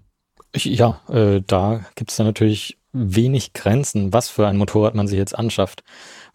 ich, 0.52 0.66
ja, 0.66 1.00
äh, 1.08 1.42
da 1.44 1.84
gibt's 1.96 2.14
dann 2.14 2.26
natürlich 2.26 2.78
wenig 2.92 3.54
Grenzen, 3.54 4.12
was 4.12 4.28
für 4.28 4.46
ein 4.46 4.56
Motorrad 4.56 4.94
man 4.94 5.08
sich 5.08 5.18
jetzt 5.18 5.36
anschafft. 5.36 5.82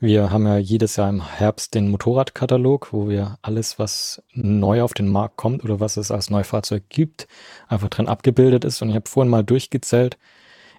Wir 0.03 0.31
haben 0.31 0.45
ja 0.45 0.57
jedes 0.57 0.97
Jahr 0.97 1.07
im 1.07 1.25
Herbst 1.25 1.73
den 1.75 1.89
Motorradkatalog, 1.89 2.91
wo 2.91 3.07
wir 3.07 3.37
alles, 3.41 3.79
was 3.79 4.21
neu 4.33 4.81
auf 4.81 4.93
den 4.93 5.07
Markt 5.07 5.37
kommt 5.37 5.63
oder 5.63 5.79
was 5.79 5.95
es 5.95 6.11
als 6.11 6.29
Neufahrzeug 6.29 6.83
gibt, 6.89 7.25
einfach 7.69 7.87
drin 7.87 8.09
abgebildet 8.09 8.65
ist. 8.65 8.81
Und 8.81 8.89
ich 8.89 8.95
habe 8.95 9.09
vorhin 9.09 9.29
mal 9.29 9.45
durchgezählt, 9.45 10.17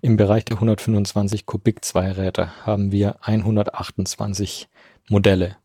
im 0.02 0.19
Bereich 0.19 0.45
der 0.45 0.57
125 0.57 1.47
Kubik 1.47 1.87
Zweiräder 1.87 2.52
haben 2.66 2.93
wir 2.93 3.16
128 3.23 4.69
Modelle. 5.09 5.57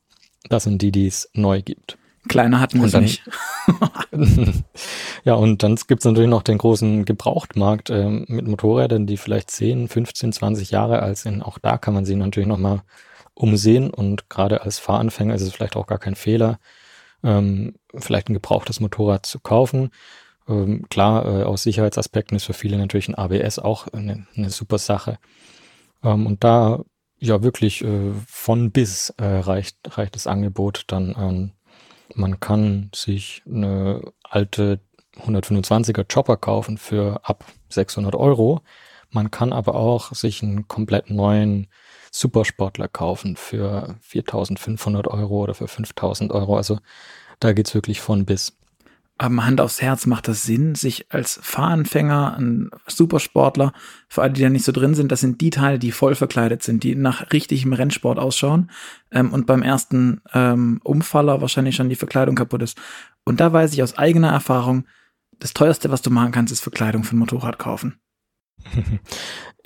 Das 0.48 0.64
sind 0.64 0.82
die, 0.82 0.94
die 0.94 1.08
es 1.08 1.30
neu 1.34 1.62
gibt. 1.62 1.98
Kleiner 2.30 2.62
hatten 2.62 2.80
wir 2.80 2.86
es 2.86 2.94
nicht. 2.94 3.24
ja, 5.26 5.34
und 5.34 5.64
dann 5.64 5.76
gibt 5.76 6.00
es 6.00 6.06
natürlich 6.06 6.30
noch 6.30 6.44
den 6.44 6.60
großen 6.60 7.04
Gebrauchtmarkt 7.04 7.90
äh, 7.90 8.10
mit 8.10 8.48
Motorrädern, 8.48 9.06
die 9.06 9.18
vielleicht 9.18 9.52
10, 9.52 9.90
15, 9.90 10.32
20 10.32 10.72
Jahre 10.72 11.02
alt 11.02 11.18
sind. 11.18 11.42
Auch 11.42 11.58
da 11.58 11.78
kann 11.78 11.94
man 11.94 12.06
sie 12.06 12.16
natürlich 12.16 12.48
nochmal 12.48 12.84
umsehen 13.40 13.90
und 13.90 14.30
gerade 14.30 14.62
als 14.62 14.80
Fahranfänger 14.80 15.34
ist 15.34 15.42
es 15.42 15.54
vielleicht 15.54 15.78
auch 15.78 15.88
gar 15.88 15.98
kein 15.98 16.16
Fehler, 16.16 16.60
ähm, 17.24 17.76
vielleicht 17.96 18.30
ein 18.30 18.34
gebrauchtes 18.34 18.82
Motorrad 18.82 19.26
zu 19.26 19.40
kaufen. 19.40 19.92
Ähm, 20.48 20.86
klar, 20.90 21.26
äh, 21.26 21.44
aus 21.44 21.64
Sicherheitsaspekten 21.64 22.36
ist 22.36 22.44
für 22.44 22.54
viele 22.54 22.78
natürlich 22.78 23.08
ein 23.08 23.16
ABS 23.16 23.58
auch 23.58 23.88
eine, 23.88 24.28
eine 24.36 24.50
super 24.50 24.78
Sache. 24.78 25.20
Ähm, 26.04 26.26
und 26.28 26.44
da 26.44 26.84
ja 27.18 27.42
wirklich 27.42 27.82
äh, 27.84 28.12
von 28.28 28.72
bis 28.72 29.12
äh, 29.18 29.24
reicht, 29.24 29.78
reicht 29.98 30.16
das 30.16 30.28
Angebot 30.28 30.84
dann. 30.88 31.16
Ähm, 31.18 31.52
man 32.16 32.42
kann 32.42 32.90
sich 32.94 33.44
eine 33.46 34.02
alte 34.24 34.82
125er 35.18 36.06
Chopper 36.12 36.36
kaufen 36.36 36.78
für 36.78 37.22
ab 37.24 37.46
600 37.70 38.16
Euro. 38.16 38.62
Man 39.12 39.32
kann 39.32 39.54
aber 39.54 39.76
auch 39.76 40.14
sich 40.14 40.44
einen 40.44 40.68
komplett 40.68 41.10
neuen 41.10 41.68
Supersportler 42.12 42.88
kaufen 42.88 43.36
für 43.36 43.96
4500 44.02 45.08
Euro 45.08 45.44
oder 45.44 45.54
für 45.54 45.68
5000 45.68 46.32
Euro. 46.32 46.58
Also 46.58 46.80
da 47.40 47.54
geht's 47.54 47.74
wirklich 47.74 48.02
von 48.02 48.26
bis. 48.26 48.56
Aber 49.22 49.46
Hand 49.46 49.60
aufs 49.60 49.82
Herz 49.82 50.06
macht 50.06 50.30
das 50.30 50.44
Sinn, 50.44 50.76
sich 50.76 51.12
als 51.12 51.42
Fahranfänger, 51.44 52.38
ein 52.38 52.70
Supersportler, 52.88 53.74
für 54.08 54.22
alle, 54.22 54.32
die 54.32 54.42
da 54.42 54.50
nicht 54.50 54.64
so 54.64 54.72
drin 54.72 54.96
sind, 54.96 55.12
das 55.12 55.20
sind 55.20 55.42
die 55.42 55.50
Teile, 55.50 55.78
die 55.78 55.92
voll 55.92 56.16
verkleidet 56.16 56.64
sind, 56.64 56.86
die 56.86 56.96
nach 56.96 57.34
richtigem 57.34 57.74
Rennsport 57.74 58.18
ausschauen 58.18 58.72
ähm, 59.12 59.34
und 59.34 59.46
beim 59.46 59.62
ersten 59.62 60.22
ähm, 60.34 60.80
Umfaller 60.86 61.42
wahrscheinlich 61.42 61.76
schon 61.76 61.90
die 61.90 61.98
Verkleidung 61.98 62.36
kaputt 62.36 62.62
ist. 62.62 62.78
Und 63.26 63.42
da 63.42 63.52
weiß 63.52 63.74
ich 63.74 63.84
aus 63.84 63.98
eigener 63.98 64.30
Erfahrung, 64.30 64.86
das 65.38 65.54
teuerste, 65.54 65.92
was 65.92 66.02
du 66.02 66.12
machen 66.12 66.32
kannst, 66.32 66.54
ist 66.54 66.62
Verkleidung 66.62 67.04
für 67.04 67.18
ein 67.18 67.20
Motorrad 67.20 67.60
kaufen. 67.60 68.00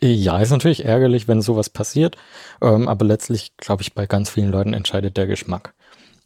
Ja, 0.06 0.40
ist 0.40 0.50
natürlich 0.50 0.84
ärgerlich, 0.84 1.30
wenn 1.30 1.42
sowas 1.42 1.70
passiert, 1.70 2.18
ähm, 2.62 2.90
aber 2.90 3.06
letztlich, 3.06 3.56
glaube 3.56 3.84
ich, 3.84 3.94
bei 3.94 4.06
ganz 4.06 4.30
vielen 4.30 4.52
Leuten 4.52 4.74
entscheidet 4.74 5.16
der 5.16 5.28
Geschmack. 5.28 5.76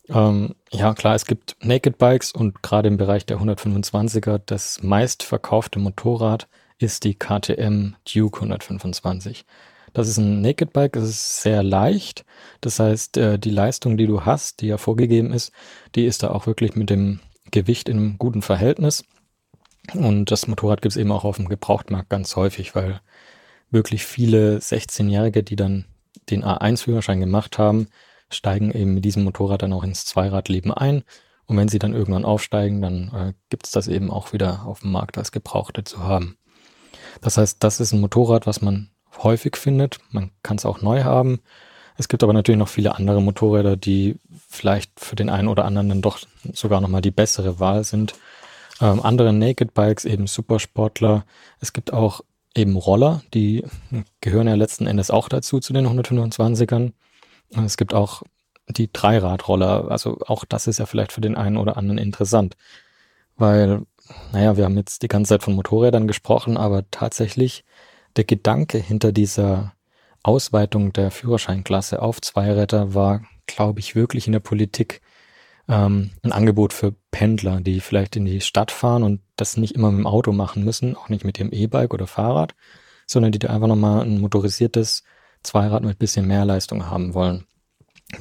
Ähm, 0.10 0.56
ja, 0.72 0.96
klar, 0.96 1.14
es 1.14 1.26
gibt 1.26 1.58
Naked 1.62 2.00
Bikes 2.00 2.32
und 2.32 2.64
gerade 2.64 2.88
im 2.88 2.98
Bereich 2.98 3.28
der 3.28 3.40
125er 3.40 4.42
das 4.44 4.82
meistverkaufte 4.82 5.78
Motorrad 5.78 6.48
ist 6.80 7.04
die 7.04 7.14
KTM 7.14 7.96
Duke 8.12 8.42
125. 8.42 9.46
Das 9.94 10.08
ist 10.08 10.18
ein 10.18 10.42
Naked 10.42 10.74
Bike, 10.74 10.96
es 10.96 11.10
ist 11.10 11.42
sehr 11.42 11.62
leicht. 11.62 12.26
Das 12.62 12.80
heißt, 12.80 13.18
äh, 13.18 13.40
die 13.40 13.50
Leistung, 13.52 13.98
die 13.98 14.08
du 14.08 14.26
hast, 14.26 14.62
die 14.62 14.68
ja 14.68 14.78
vorgegeben 14.78 15.32
ist, 15.32 15.52
die 15.96 16.06
ist 16.06 16.24
da 16.24 16.32
auch 16.32 16.48
wirklich 16.48 16.76
mit 16.76 16.90
dem 16.90 17.20
Gewicht 17.52 17.90
in 17.90 17.98
einem 17.98 18.18
guten 18.18 18.42
Verhältnis. 18.42 19.06
Und 19.94 20.32
das 20.32 20.48
Motorrad 20.48 20.82
gibt 20.82 20.94
es 20.94 20.98
eben 20.98 21.12
auch 21.12 21.24
auf 21.24 21.38
dem 21.38 21.50
Gebrauchtmarkt 21.50 22.10
ganz 22.10 22.36
häufig, 22.36 22.76
weil 22.76 23.02
wirklich 23.70 24.06
viele 24.06 24.58
16-Jährige, 24.58 25.44
die 25.44 25.56
dann 25.56 25.86
den 26.30 26.44
A1-Führerschein 26.44 27.20
gemacht 27.20 27.58
haben, 27.58 27.88
steigen 28.30 28.72
eben 28.72 28.94
mit 28.94 29.06
diesem 29.06 29.24
Motorrad 29.24 29.62
dann 29.62 29.74
auch 29.74 29.84
ins 29.84 30.06
Zweiradleben 30.06 30.72
ein. 30.72 31.04
Und 31.46 31.56
wenn 31.58 31.70
sie 31.70 31.80
dann 31.80 31.94
irgendwann 31.94 32.26
aufsteigen, 32.26 32.82
dann 32.82 33.12
äh, 33.14 33.34
gibt 33.50 33.66
es 33.66 33.72
das 33.72 33.88
eben 33.88 34.12
auch 34.12 34.34
wieder 34.34 34.66
auf 34.66 34.82
dem 34.82 34.92
Markt 34.92 35.18
als 35.18 35.32
Gebrauchte 35.32 35.86
zu 35.86 36.04
haben. 36.04 36.38
Das 37.22 37.38
heißt, 37.38 37.64
das 37.64 37.80
ist 37.80 37.94
ein 37.94 38.02
Motorrad, 38.02 38.46
was 38.48 38.62
man 38.62 38.90
häufig 39.24 39.56
findet. 39.56 40.00
Man 40.12 40.32
kann 40.44 40.58
es 40.58 40.66
auch 40.66 40.82
neu 40.82 41.04
haben. 41.04 41.40
Es 41.98 42.10
gibt 42.10 42.22
aber 42.22 42.34
natürlich 42.34 42.60
noch 42.60 42.68
viele 42.68 42.96
andere 42.96 43.22
Motorräder, 43.22 43.76
die 43.76 44.20
vielleicht 44.48 45.00
für 45.00 45.16
den 45.16 45.30
einen 45.30 45.48
oder 45.48 45.66
anderen 45.66 45.90
dann 45.90 46.02
doch 46.02 46.20
sogar 46.54 46.80
nochmal 46.80 47.02
die 47.02 47.12
bessere 47.12 47.60
Wahl 47.60 47.84
sind. 47.84 48.14
Ähm, 48.82 49.02
andere 49.02 49.34
Naked 49.34 49.74
Bikes, 49.74 50.06
eben 50.06 50.28
Supersportler. 50.28 51.26
Es 51.60 51.74
gibt 51.74 51.94
auch 51.94 52.22
eben 52.56 52.76
Roller, 52.76 53.22
die 53.34 53.64
gehören 54.22 54.48
ja 54.48 54.56
letzten 54.56 54.88
Endes 54.88 55.12
auch 55.12 55.30
dazu, 55.30 55.60
zu 55.60 55.74
den 55.74 55.88
125ern. 55.88 56.94
Es 57.66 57.78
gibt 57.78 57.94
auch 57.94 58.24
die 58.68 58.92
Dreiradroller, 58.92 59.90
also 59.90 60.18
auch 60.28 60.44
das 60.44 60.68
ist 60.68 60.80
ja 60.80 60.86
vielleicht 60.86 61.12
für 61.12 61.22
den 61.22 61.36
einen 61.36 61.58
oder 61.58 61.78
anderen 61.78 61.98
interessant, 61.98 62.58
weil, 63.38 63.84
naja, 64.34 64.58
wir 64.58 64.66
haben 64.66 64.76
jetzt 64.76 65.04
die 65.04 65.08
ganze 65.08 65.30
Zeit 65.30 65.44
von 65.44 65.56
Motorrädern 65.56 66.08
gesprochen, 66.08 66.58
aber 66.58 66.90
tatsächlich 66.92 67.64
der 68.18 68.26
Gedanke 68.26 68.78
hinter 68.78 69.12
dieser 69.12 69.74
Ausweitung 70.24 70.92
der 70.92 71.12
Führerscheinklasse 71.12 72.02
auf 72.02 72.20
Zweiräder 72.20 72.94
war, 72.94 73.22
glaube 73.46 73.80
ich, 73.80 73.96
wirklich 73.96 74.28
in 74.28 74.34
der 74.34 74.40
Politik 74.42 75.02
ähm, 75.68 76.12
ein 76.24 76.32
Angebot 76.32 76.74
für 76.74 76.94
Pendler, 77.12 77.62
die 77.62 77.80
vielleicht 77.80 78.16
in 78.16 78.26
die 78.26 78.42
Stadt 78.42 78.72
fahren 78.72 79.04
und 79.04 79.22
das 79.36 79.58
nicht 79.58 79.76
immer 79.76 79.92
mit 79.92 80.00
dem 80.00 80.08
Auto 80.08 80.32
machen 80.32 80.64
müssen, 80.64 80.96
auch 80.96 81.10
nicht 81.10 81.26
mit 81.26 81.40
dem 81.40 81.52
E-Bike 81.52 81.94
oder 81.94 82.08
Fahrrad, 82.08 82.56
sondern 83.06 83.32
die 83.32 83.40
da 83.40 83.50
einfach 83.50 83.68
nochmal 83.68 84.02
ein 84.02 84.20
motorisiertes 84.20 85.04
Zweirad 85.44 85.84
mit 85.84 86.00
bisschen 86.00 86.28
mehr 86.28 86.46
Leistung 86.46 86.88
haben 86.88 87.14
wollen, 87.14 87.46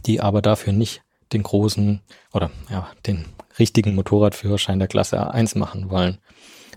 die 0.07 0.21
aber 0.21 0.43
dafür 0.43 0.73
nicht 0.73 1.03
den 1.33 1.43
großen 1.43 2.00
oder 2.33 2.50
ja, 2.71 2.88
den 3.07 3.25
richtigen 3.59 3.95
Motorradführerschein 3.95 4.79
der 4.79 4.88
Klasse 4.88 5.21
A1 5.21 5.59
machen 5.59 5.91
wollen, 5.91 6.19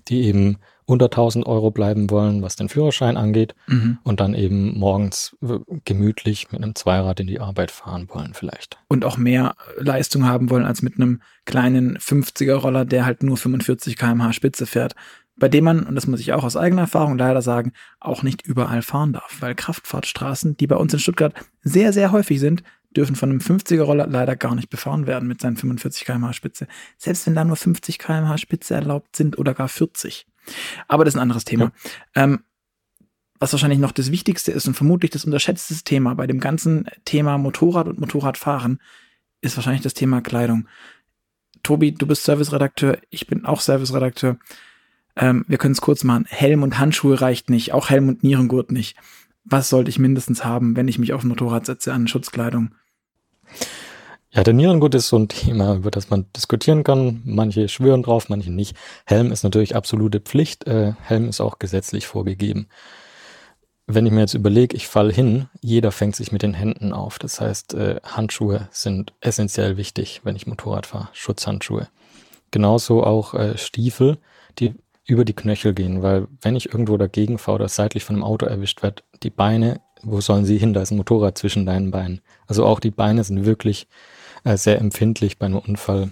die 0.07 0.23
eben 0.23 0.57
unter 0.89 1.05
1000 1.05 1.45
Euro 1.45 1.71
bleiben 1.71 2.09
wollen, 2.09 2.41
was 2.41 2.55
den 2.55 2.69
Führerschein 2.69 3.15
angeht 3.15 3.55
mhm. 3.67 3.99
und 4.03 4.19
dann 4.19 4.33
eben 4.33 4.77
morgens 4.77 5.37
gemütlich 5.85 6.51
mit 6.51 6.63
einem 6.63 6.75
Zweirad 6.75 7.19
in 7.19 7.27
die 7.27 7.39
Arbeit 7.39 7.71
fahren 7.71 8.07
wollen 8.09 8.33
vielleicht. 8.33 8.79
Und 8.87 9.05
auch 9.05 9.17
mehr 9.17 9.55
Leistung 9.77 10.25
haben 10.25 10.49
wollen 10.49 10.65
als 10.65 10.81
mit 10.81 10.95
einem 10.95 11.21
kleinen 11.45 11.97
50er 11.97 12.55
Roller, 12.55 12.85
der 12.85 13.05
halt 13.05 13.23
nur 13.23 13.37
45 13.37 13.97
kmh 13.97 14.33
Spitze 14.33 14.65
fährt 14.65 14.95
bei 15.39 15.47
dem 15.47 15.63
man, 15.63 15.83
und 15.83 15.95
das 15.95 16.05
muss 16.05 16.19
ich 16.19 16.33
auch 16.33 16.43
aus 16.43 16.57
eigener 16.57 16.81
Erfahrung 16.81 17.17
leider 17.17 17.41
sagen, 17.41 17.71
auch 18.01 18.23
nicht 18.23 18.45
überall 18.45 18.81
fahren 18.81 19.13
darf, 19.13 19.37
weil 19.39 19.55
Kraftfahrtstraßen, 19.55 20.57
die 20.57 20.67
bei 20.67 20.75
uns 20.75 20.93
in 20.93 20.99
Stuttgart 20.99 21.33
sehr, 21.61 21.93
sehr 21.93 22.11
häufig 22.11 22.41
sind, 22.41 22.61
dürfen 22.95 23.15
von 23.15 23.29
einem 23.29 23.39
50er-Roller 23.39 24.07
leider 24.07 24.35
gar 24.35 24.55
nicht 24.55 24.69
befahren 24.69 25.07
werden 25.07 25.27
mit 25.27 25.41
seinen 25.41 25.57
45 25.57 26.05
km/h 26.05 26.33
Spitze. 26.33 26.67
Selbst 26.97 27.25
wenn 27.27 27.35
da 27.35 27.43
nur 27.43 27.55
50 27.55 27.99
km/h 27.99 28.37
Spitze 28.37 28.73
erlaubt 28.73 29.15
sind 29.15 29.37
oder 29.37 29.53
gar 29.53 29.69
40. 29.69 30.27
Aber 30.87 31.05
das 31.05 31.13
ist 31.13 31.17
ein 31.17 31.23
anderes 31.23 31.45
Thema. 31.45 31.71
Ja. 32.15 32.23
Ähm, 32.23 32.39
was 33.39 33.53
wahrscheinlich 33.53 33.79
noch 33.79 33.93
das 33.93 34.11
Wichtigste 34.11 34.51
ist 34.51 34.67
und 34.67 34.73
vermutlich 34.73 35.11
das 35.11 35.25
unterschätzte 35.25 35.73
Thema 35.83 36.13
bei 36.13 36.27
dem 36.27 36.39
ganzen 36.39 36.87
Thema 37.05 37.37
Motorrad 37.37 37.87
und 37.87 37.99
Motorradfahren, 37.99 38.81
ist 39.41 39.55
wahrscheinlich 39.55 39.81
das 39.81 39.93
Thema 39.93 40.21
Kleidung. 40.21 40.67
Tobi, 41.63 41.93
du 41.93 42.05
bist 42.05 42.23
Serviceredakteur, 42.23 42.97
ich 43.09 43.27
bin 43.27 43.45
auch 43.45 43.61
Serviceredakteur. 43.61 44.37
Ähm, 45.15 45.45
wir 45.47 45.57
können 45.57 45.73
es 45.73 45.81
kurz 45.81 46.03
machen. 46.03 46.25
Helm 46.27 46.63
und 46.63 46.79
Handschuhe 46.79 47.19
reicht 47.19 47.49
nicht, 47.49 47.73
auch 47.73 47.89
Helm 47.89 48.09
und 48.09 48.23
Nierengurt 48.23 48.71
nicht. 48.71 48.97
Was 49.45 49.69
sollte 49.69 49.89
ich 49.89 49.99
mindestens 49.99 50.43
haben, 50.43 50.75
wenn 50.75 50.87
ich 50.87 50.99
mich 50.99 51.13
auf 51.13 51.23
ein 51.23 51.29
Motorrad 51.29 51.65
setze 51.65 51.93
an 51.93 52.07
Schutzkleidung? 52.07 52.75
Ja, 54.31 54.43
der 54.43 54.53
Nierengurt 54.53 54.93
ist 54.93 55.09
so 55.09 55.17
ein 55.17 55.27
Thema, 55.27 55.75
über 55.75 55.91
das 55.91 56.09
man 56.09 56.25
diskutieren 56.35 56.83
kann. 56.83 57.21
Manche 57.25 57.67
schwören 57.67 58.03
drauf, 58.03 58.29
manche 58.29 58.51
nicht. 58.51 58.75
Helm 59.05 59.31
ist 59.31 59.43
natürlich 59.43 59.75
absolute 59.75 60.19
Pflicht. 60.19 60.67
Äh, 60.67 60.93
Helm 61.01 61.29
ist 61.29 61.41
auch 61.41 61.59
gesetzlich 61.59 62.07
vorgegeben. 62.07 62.67
Wenn 63.87 64.05
ich 64.05 64.11
mir 64.11 64.19
jetzt 64.19 64.35
überlege, 64.35 64.75
ich 64.75 64.87
fall 64.87 65.11
hin, 65.11 65.47
jeder 65.61 65.91
fängt 65.91 66.15
sich 66.15 66.31
mit 66.31 66.43
den 66.43 66.53
Händen 66.53 66.93
auf. 66.93 67.17
Das 67.17 67.41
heißt, 67.41 67.73
äh, 67.73 67.99
Handschuhe 68.03 68.69
sind 68.71 69.13
essentiell 69.19 69.77
wichtig, 69.77 70.21
wenn 70.23 70.35
ich 70.35 70.45
Motorrad 70.45 70.85
fahre. 70.85 71.09
Schutzhandschuhe. 71.13 71.87
Genauso 72.51 73.03
auch 73.03 73.33
äh, 73.33 73.57
Stiefel, 73.57 74.19
die 74.59 74.75
über 75.05 75.25
die 75.25 75.33
Knöchel 75.33 75.73
gehen, 75.73 76.03
weil 76.03 76.27
wenn 76.41 76.55
ich 76.55 76.71
irgendwo 76.71 76.95
dagegen 76.97 77.39
fahre 77.39 77.55
oder 77.55 77.67
seitlich 77.67 78.03
von 78.03 78.15
einem 78.15 78.23
Auto 78.23 78.45
erwischt 78.45 78.83
werde, 78.83 79.01
die 79.23 79.31
Beine, 79.31 79.81
wo 80.03 80.21
sollen 80.21 80.45
sie 80.45 80.59
hin? 80.59 80.73
Da 80.73 80.83
ist 80.83 80.91
ein 80.91 80.97
Motorrad 80.97 81.35
zwischen 81.39 81.65
deinen 81.65 81.89
Beinen. 81.89 82.21
Also 82.45 82.63
auch 82.65 82.79
die 82.79 82.91
Beine 82.91 83.23
sind 83.23 83.43
wirklich 83.43 83.87
sehr 84.57 84.79
empfindlich 84.79 85.37
bei 85.37 85.45
einem 85.45 85.59
Unfall 85.59 86.11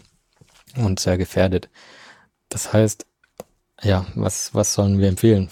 und 0.75 1.00
sehr 1.00 1.17
gefährdet. 1.17 1.70
Das 2.50 2.74
heißt, 2.74 3.06
ja, 3.82 4.06
was, 4.15 4.53
was 4.53 4.74
sollen 4.74 5.00
wir 5.00 5.08
empfehlen? 5.08 5.50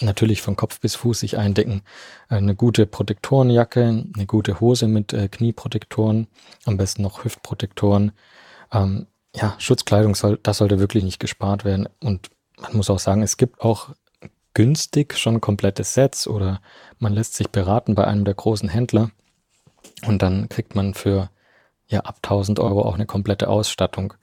Natürlich 0.00 0.42
von 0.42 0.56
Kopf 0.56 0.80
bis 0.80 0.94
Fuß 0.96 1.20
sich 1.20 1.38
eindecken. 1.38 1.82
Eine 2.28 2.54
gute 2.54 2.86
Protektorenjacke, 2.86 4.04
eine 4.14 4.26
gute 4.26 4.60
Hose 4.60 4.88
mit 4.88 5.12
äh, 5.12 5.28
Knieprotektoren, 5.28 6.26
am 6.64 6.76
besten 6.76 7.02
noch 7.02 7.24
Hüftprotektoren. 7.24 8.12
Ähm, 8.72 9.06
ja, 9.34 9.54
Schutzkleidung 9.58 10.14
soll, 10.14 10.38
das 10.42 10.58
sollte 10.58 10.78
wirklich 10.78 11.04
nicht 11.04 11.20
gespart 11.20 11.64
werden. 11.64 11.88
Und 12.00 12.30
man 12.60 12.76
muss 12.76 12.90
auch 12.90 12.98
sagen, 12.98 13.22
es 13.22 13.36
gibt 13.36 13.60
auch 13.60 13.90
günstig 14.54 15.16
schon 15.16 15.40
komplette 15.40 15.84
Sets 15.84 16.26
oder 16.26 16.60
man 16.98 17.12
lässt 17.12 17.34
sich 17.34 17.48
beraten 17.48 17.94
bei 17.94 18.06
einem 18.06 18.24
der 18.24 18.34
großen 18.34 18.68
Händler 18.68 19.10
und 20.06 20.22
dann 20.22 20.48
kriegt 20.48 20.74
man 20.74 20.94
für 20.94 21.30
ja 21.88 22.00
ab 22.00 22.16
1000 22.22 22.60
Euro 22.60 22.82
auch 22.82 22.94
eine 22.94 23.06
komplette 23.06 23.48
Ausstattung. 23.48 24.14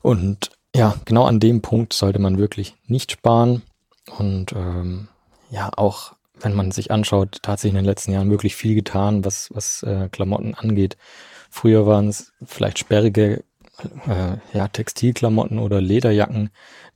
Und 0.00 0.50
ja, 0.74 0.94
genau 1.04 1.24
an 1.24 1.40
dem 1.40 1.62
Punkt 1.62 1.92
sollte 1.92 2.18
man 2.18 2.38
wirklich 2.38 2.74
nicht 2.86 3.12
sparen 3.12 3.62
und 4.16 4.52
ähm, 4.52 5.08
ja 5.50 5.70
auch 5.76 6.14
wenn 6.40 6.54
man 6.54 6.72
sich 6.72 6.90
anschaut, 6.90 7.38
sich 7.60 7.70
in 7.70 7.76
den 7.76 7.84
letzten 7.84 8.12
Jahren 8.12 8.30
wirklich 8.30 8.56
viel 8.56 8.74
getan, 8.74 9.24
was 9.24 9.50
was 9.52 9.82
äh, 9.84 10.08
Klamotten 10.10 10.54
angeht. 10.54 10.96
Früher 11.50 11.86
waren 11.86 12.08
es 12.08 12.32
vielleicht 12.44 12.78
sperrige 12.78 13.44
äh, 14.06 14.36
ja, 14.56 14.68
Textilklamotten 14.68 15.58
oder 15.58 15.80
Lederjacken, 15.80 16.50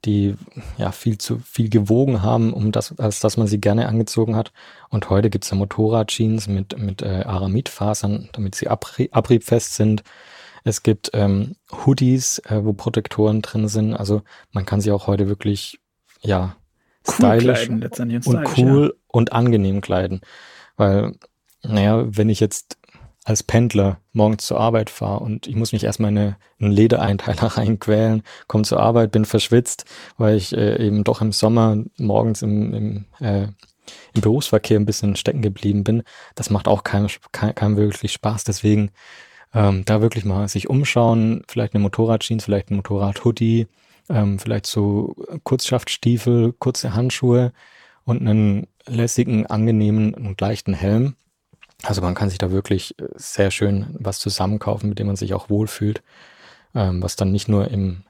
die 0.05 0.37
ja 0.79 0.93
viel 0.93 1.19
zu 1.19 1.39
viel 1.39 1.69
gewogen 1.69 2.23
haben, 2.23 2.53
um 2.53 2.73
das, 2.73 2.99
als 2.99 3.21
dass 3.21 3.37
man 3.37 3.47
sie 3.47 3.61
gerne 3.61 3.89
angezogen 3.89 4.37
hat. 4.37 4.53
Und 4.91 5.11
heute 5.11 5.31
gibt's 5.31 5.51
ja 5.51 5.57
Motorradjeans 5.57 6.49
mit, 6.49 6.79
mit 6.79 7.03
äh, 7.03 7.25
Aramidfasern, 7.25 8.29
damit 8.33 8.55
sie 8.55 8.69
abrie 8.69 9.11
abriebfest 9.13 9.75
sind. 9.75 10.03
Es 10.65 10.83
gibt 10.83 11.11
ähm, 11.15 11.57
Hoodies, 11.85 12.41
äh, 12.41 12.65
wo 12.65 12.73
Protektoren 12.73 13.41
drin 13.41 13.69
sind. 13.69 13.95
Also 13.95 14.23
man 14.53 14.67
kann 14.67 14.81
sie 14.81 14.93
auch 14.93 15.07
heute 15.07 15.29
wirklich, 15.29 15.81
ja, 16.21 16.57
Cool 17.07 17.15
stylisch 17.15 17.69
und 17.69 18.59
cool 18.59 18.97
und 19.07 19.33
angenehm 19.33 19.81
kleiden. 19.81 20.21
Weil, 20.77 21.15
naja, 21.63 22.05
wenn 22.09 22.29
ich 22.29 22.41
jetzt 22.41 22.76
als 23.27 23.43
Pendler 23.43 23.99
morgens 24.13 24.47
zur 24.47 24.61
Arbeit 24.61 24.89
fahre 24.89 25.19
und 25.19 25.49
ich 25.49 25.57
muss 25.57 25.73
mich 25.73 25.83
erstmal 25.83 26.13
in 26.13 26.19
eine, 26.19 26.37
einen 26.61 26.71
Ledereinteiler 26.71 27.43
reinquälen, 27.59 28.23
komme 28.47 28.63
zur 28.63 28.79
Arbeit, 28.79 29.11
bin 29.11 29.25
verschwitzt, 29.25 29.85
weil 30.17 30.37
ich 30.37 30.57
äh, 30.57 30.87
eben 30.87 31.03
doch 31.03 31.21
im 31.21 31.33
Sommer 31.33 31.77
morgens 31.99 32.43
im, 32.43 32.73
im, 32.73 33.05
äh, 33.19 33.49
im 34.15 34.21
Berufsverkehr 34.21 34.79
ein 34.79 34.87
bisschen 34.87 35.17
stecken 35.17 35.43
geblieben 35.43 35.83
bin. 35.83 36.05
Das 36.37 36.51
macht 36.51 36.69
auch 36.69 36.85
keinem, 36.85 37.09
keinem, 37.33 37.57
keinem 37.57 37.77
wirklich 37.77 38.13
Spaß. 38.13 38.45
Deswegen 38.45 38.93
ähm, 39.53 39.85
da 39.85 40.01
wirklich 40.01 40.25
mal 40.25 40.47
sich 40.47 40.71
umschauen, 40.71 41.43
vielleicht 41.49 41.75
eine 41.75 41.83
Motorradjeans, 41.83 42.45
vielleicht 42.45 42.71
ein 42.71 42.77
Motorradhoodie, 42.77 43.67
ähm, 44.09 44.39
vielleicht 44.39 44.67
so 44.67 45.17
Kurzschaftstiefel, 45.43 46.53
kurze 46.53 46.95
Handschuhe 46.95 47.53
und 48.05 48.21
einen 48.21 48.69
lässigen, 48.87 49.47
angenehmen 49.47 50.15
und 50.15 50.41
leichten 50.41 50.75
Helm. 50.75 51.17
Also 51.83 52.01
man 52.01 52.15
kann 52.15 52.31
sich 52.31 52.39
da 52.39 52.51
wirklich 52.51 52.99
äh, 52.99 53.09
sehr 53.15 53.51
schön 53.51 53.87
was 53.99 54.19
zusammenkaufen, 54.19 54.89
mit 54.89 54.99
dem 54.99 55.07
man 55.07 55.17
sich 55.17 55.35
auch 55.35 55.51
wohlfühlt, 55.51 56.03
ähm, 56.75 57.03
was 57.03 57.17
dann 57.17 57.33
nicht 57.33 57.49
nur 57.49 57.69
im 57.69 58.05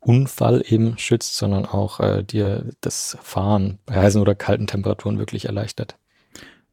Unfall 0.00 0.62
eben 0.66 0.96
schützt, 0.98 1.36
sondern 1.36 1.66
auch 1.66 2.00
äh, 2.00 2.22
dir 2.22 2.70
das 2.80 3.18
Fahren 3.22 3.78
bei 3.86 3.96
heißen 3.96 4.20
oder 4.20 4.34
kalten 4.34 4.66
Temperaturen 4.66 5.18
wirklich 5.18 5.44
erleichtert. 5.44 5.96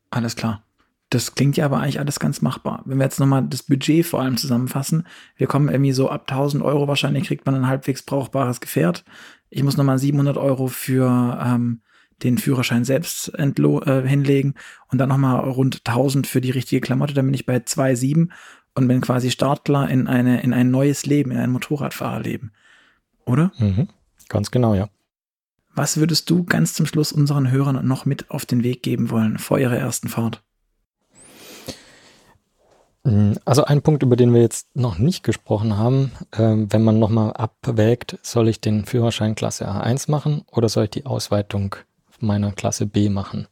Alles 0.10 0.36
klar. 0.36 0.63
Das 1.10 1.36
klingt 1.36 1.55
ja 1.55 1.65
aber 1.65 1.79
eigentlich 1.79 2.00
alles 2.00 2.19
ganz 2.19 2.41
machbar. 2.41 2.81
Wenn 2.86 2.98
wir 2.98 3.05
jetzt 3.05 3.19
nochmal 3.19 3.43
das 3.43 3.63
Budget 3.63 4.05
vor 4.05 4.22
allem 4.22 4.36
zusammenfassen, 4.36 5.07
wir 5.38 5.48
kommen 5.48 5.69
irgendwie 5.69 5.93
so 5.93 6.10
ab 6.10 6.25
1000 6.29 6.63
Euro 6.63 6.88
wahrscheinlich 6.88 7.25
kriegt 7.25 7.46
man 7.46 7.55
ein 7.55 7.67
halbwegs 7.67 8.03
brauchbares 8.03 8.60
Gefährt. 8.60 9.05
Ich 9.50 9.63
muss 9.63 9.77
nochmal 9.77 10.00
700 10.00 10.36
Euro 10.38 10.67
für 10.67 11.39
ähm, 11.41 11.81
den 12.24 12.38
Führerschein 12.38 12.83
selbst 12.83 13.31
äh, 13.36 14.07
hinlegen 14.07 14.55
und 14.89 14.97
dann 14.97 15.09
nochmal 15.09 15.50
rund 15.50 15.81
1000 15.86 16.27
für 16.27 16.41
die 16.41 16.51
richtige 16.51 16.81
Klamotte, 16.81 17.13
dann 17.13 17.25
bin 17.25 17.33
ich 17.33 17.45
bei 17.45 17.57
2,7 17.57 18.29
und 18.75 18.88
bin 18.88 19.01
quasi 19.01 19.31
startklar 19.31 19.89
in 19.89 20.07
eine 20.07 20.41
in 20.41 20.53
ein 20.53 20.71
neues 20.71 21.05
Leben, 21.05 21.31
in 21.31 21.38
ein 21.38 21.51
Motorradfahrerleben. 21.51 22.51
Oder? 23.25 23.51
Mhm. 23.57 23.89
Ganz 24.29 24.51
genau, 24.51 24.74
ja. 24.74 24.89
Was 25.74 25.97
würdest 25.97 26.29
du 26.29 26.43
ganz 26.43 26.74
zum 26.74 26.86
Schluss 26.86 27.12
unseren 27.12 27.51
Hörern 27.51 27.88
noch 27.88 28.05
mit 28.05 28.31
auf 28.31 28.45
den 28.45 28.63
Weg 28.63 28.81
geben 28.81 29.09
wollen 29.12 29.38
vor 29.38 29.59
ihrer 29.59 29.77
ersten 29.77 30.09
Fahrt? 30.09 30.41
Also 33.45 33.63
ein 33.63 33.81
Punkt, 33.81 34.03
über 34.03 34.17
den 34.17 34.33
wir 34.33 34.41
jetzt 34.41 34.75
noch 34.75 34.97
nicht 34.97 35.24
gesprochen 35.24 35.77
haben, 35.77 36.12
äh, 36.31 36.55
wenn 36.69 36.83
man 36.83 37.00
nochmal 37.00 37.31
abwägt, 37.33 38.19
soll 38.21 38.50
ich 38.50 38.59
den 38.59 38.86
Führerschein 38.86 39.36
Klasse 39.36 39.69
A1 39.69 40.12
machen 40.12 40.43
oder 40.51 40.67
soll 40.67 40.86
ich 40.86 40.89
die 40.89 41.05
Ausweitung 41.05 41.77
meiner 42.19 42.51
Klasse 42.51 42.86
B 42.86 43.09
machen? 43.09 43.47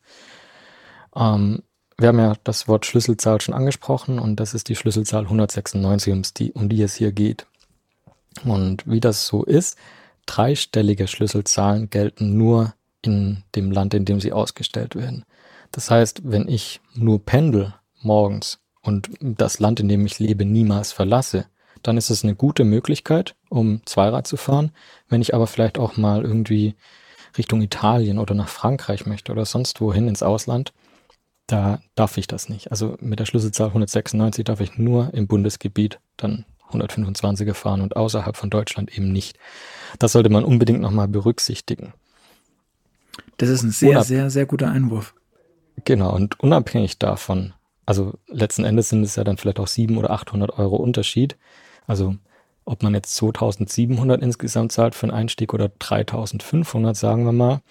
Ähm, 1.16 1.64
wir 1.98 2.10
haben 2.10 2.20
ja 2.20 2.34
das 2.44 2.68
Wort 2.68 2.86
Schlüsselzahl 2.86 3.40
schon 3.40 3.54
angesprochen 3.54 4.20
und 4.20 4.40
das 4.40 4.54
ist 4.54 4.68
die 4.68 4.76
Schlüsselzahl 4.76 5.24
196, 5.24 6.12
um 6.12 6.22
die, 6.38 6.52
um 6.54 6.70
die 6.70 6.82
es 6.82 6.96
hier 6.96 7.12
geht. 7.12 7.48
Und 8.44 8.86
wie 8.86 9.00
das 9.00 9.28
so 9.28 9.44
ist, 9.44 9.78
dreistellige 10.26 11.08
Schlüsselzahlen 11.08 11.90
gelten 11.90 12.38
nur 12.38 12.74
in 13.02 13.44
dem 13.56 13.72
Land, 13.72 13.94
in 13.94 14.04
dem 14.04 14.20
sie 14.20 14.34
ausgestellt 14.34 14.96
werden. 14.96 15.26
Das 15.72 15.90
heißt, 15.90 16.22
wenn 16.26 16.48
ich 16.48 16.82
nur 16.94 17.24
pendel 17.24 17.74
morgens 18.02 18.60
und 18.82 19.10
das 19.20 19.60
Land, 19.60 19.80
in 19.80 19.88
dem 19.88 20.06
ich 20.06 20.20
lebe, 20.20 20.46
niemals 20.46 20.92
verlasse, 20.92 21.46
dann 21.82 21.98
ist 21.98 22.10
es 22.10 22.24
eine 22.24 22.36
gute 22.36 22.64
Möglichkeit, 22.64 23.36
um 23.50 23.82
Zweirad 23.86 24.28
zu 24.28 24.38
fahren. 24.38 24.72
Wenn 25.08 25.22
ich 25.22 25.34
aber 25.34 25.48
vielleicht 25.48 25.78
auch 25.78 25.98
mal 25.98 26.24
irgendwie 26.24 26.76
Richtung 27.38 27.62
Italien 27.62 28.20
oder 28.20 28.34
nach 28.34 28.48
Frankreich 28.48 29.06
möchte 29.06 29.32
oder 29.32 29.46
sonst 29.46 29.82
wohin 29.82 30.08
ins 30.08 30.24
Ausland, 30.24 30.74
da 31.48 31.80
darf 31.96 32.18
ich 32.18 32.28
das 32.28 32.50
nicht. 32.50 32.72
Also 32.72 32.98
mit 33.00 33.20
der 33.20 33.26
Schlüsselzahl 33.26 33.68
196 33.68 34.44
darf 34.44 34.62
ich 34.62 34.78
nur 34.78 35.14
im 35.14 35.28
Bundesgebiet 35.28 36.00
dann 36.18 36.46
125er 36.72 37.54
fahren 37.54 37.82
und 37.82 37.96
außerhalb 37.96 38.36
von 38.36 38.50
Deutschland 38.50 38.96
eben 38.98 39.12
nicht. 39.12 39.38
Das 40.00 40.14
sollte 40.14 40.30
man 40.30 40.44
unbedingt 40.44 40.82
nochmal 40.82 41.08
berücksichtigen. 41.08 41.94
Das 43.38 43.50
ist 43.50 43.64
ein 43.64 43.72
sehr, 43.72 43.92
Unab 43.92 44.06
sehr, 44.06 44.30
sehr 44.30 44.46
guter 44.46 44.70
Einwurf. 44.70 45.14
Genau, 45.84 46.14
und 46.14 46.40
unabhängig 46.40 46.98
davon, 47.00 47.54
also 47.86 48.14
letzten 48.28 48.64
Endes 48.64 48.90
sind 48.90 49.04
es 49.04 49.16
ja 49.16 49.24
dann 49.24 49.38
vielleicht 49.38 49.60
auch 49.60 49.68
700 49.68 50.06
oder 50.06 50.14
800 50.14 50.58
Euro 50.58 50.78
Unterschied. 50.78 51.38
Also 51.86 52.16
ob 52.66 52.84
man 52.84 52.94
jetzt 52.94 53.16
2700 53.16 54.22
insgesamt 54.22 54.72
zahlt 54.72 54.96
für 54.96 55.04
einen 55.04 55.16
Einstieg 55.16 55.54
oder 55.54 55.70
3500, 55.70 56.96
sagen 56.96 57.26
wir 57.26 57.32
mal, 57.32 57.62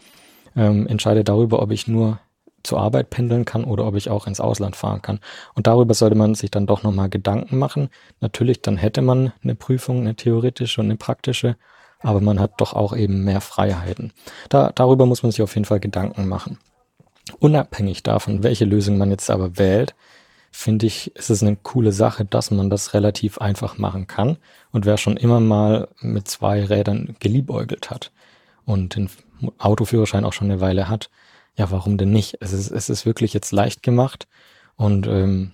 ähm, 0.56 0.86
entscheidet 0.86 1.28
darüber, 1.28 1.60
ob 1.60 1.70
ich 1.72 1.88
nur 1.88 2.20
zur 2.62 2.80
Arbeit 2.80 3.10
pendeln 3.10 3.44
kann 3.44 3.64
oder 3.64 3.86
ob 3.86 3.94
ich 3.94 4.08
auch 4.08 4.26
ins 4.26 4.40
Ausland 4.40 4.74
fahren 4.74 5.02
kann. 5.02 5.20
Und 5.54 5.66
darüber 5.66 5.94
sollte 5.94 6.16
man 6.16 6.34
sich 6.34 6.50
dann 6.50 6.66
doch 6.66 6.82
nochmal 6.82 7.10
Gedanken 7.10 7.58
machen. 7.58 7.90
Natürlich, 8.20 8.62
dann 8.62 8.76
hätte 8.76 9.02
man 9.02 9.32
eine 9.42 9.54
Prüfung, 9.54 10.00
eine 10.00 10.16
theoretische 10.16 10.80
und 10.80 10.86
eine 10.86 10.96
praktische, 10.96 11.56
aber 12.00 12.20
man 12.20 12.40
hat 12.40 12.52
doch 12.58 12.72
auch 12.72 12.96
eben 12.96 13.24
mehr 13.24 13.40
Freiheiten. 13.40 14.12
Da, 14.48 14.72
darüber 14.74 15.06
muss 15.06 15.22
man 15.22 15.30
sich 15.30 15.42
auf 15.42 15.54
jeden 15.54 15.66
Fall 15.66 15.80
Gedanken 15.80 16.26
machen. 16.26 16.58
Unabhängig 17.38 18.02
davon, 18.02 18.42
welche 18.42 18.64
Lösung 18.64 18.98
man 18.98 19.10
jetzt 19.10 19.30
aber 19.30 19.58
wählt, 19.58 19.94
finde 20.56 20.86
ich, 20.86 21.14
ist 21.16 21.30
es 21.30 21.42
eine 21.42 21.56
coole 21.56 21.90
Sache, 21.90 22.24
dass 22.24 22.52
man 22.52 22.70
das 22.70 22.94
relativ 22.94 23.38
einfach 23.38 23.76
machen 23.76 24.06
kann. 24.06 24.38
Und 24.70 24.86
wer 24.86 24.98
schon 24.98 25.16
immer 25.16 25.40
mal 25.40 25.88
mit 26.00 26.28
zwei 26.28 26.64
Rädern 26.64 27.16
geliebäugelt 27.18 27.90
hat 27.90 28.12
und 28.64 28.94
den 28.94 29.10
Autoführerschein 29.58 30.24
auch 30.24 30.32
schon 30.32 30.50
eine 30.50 30.60
Weile 30.60 30.88
hat, 30.88 31.10
ja, 31.56 31.72
warum 31.72 31.98
denn 31.98 32.12
nicht? 32.12 32.36
Es 32.40 32.52
ist, 32.52 32.70
es 32.70 32.88
ist 32.88 33.04
wirklich 33.04 33.34
jetzt 33.34 33.50
leicht 33.50 33.82
gemacht 33.82 34.28
und 34.76 35.08
ähm, 35.08 35.50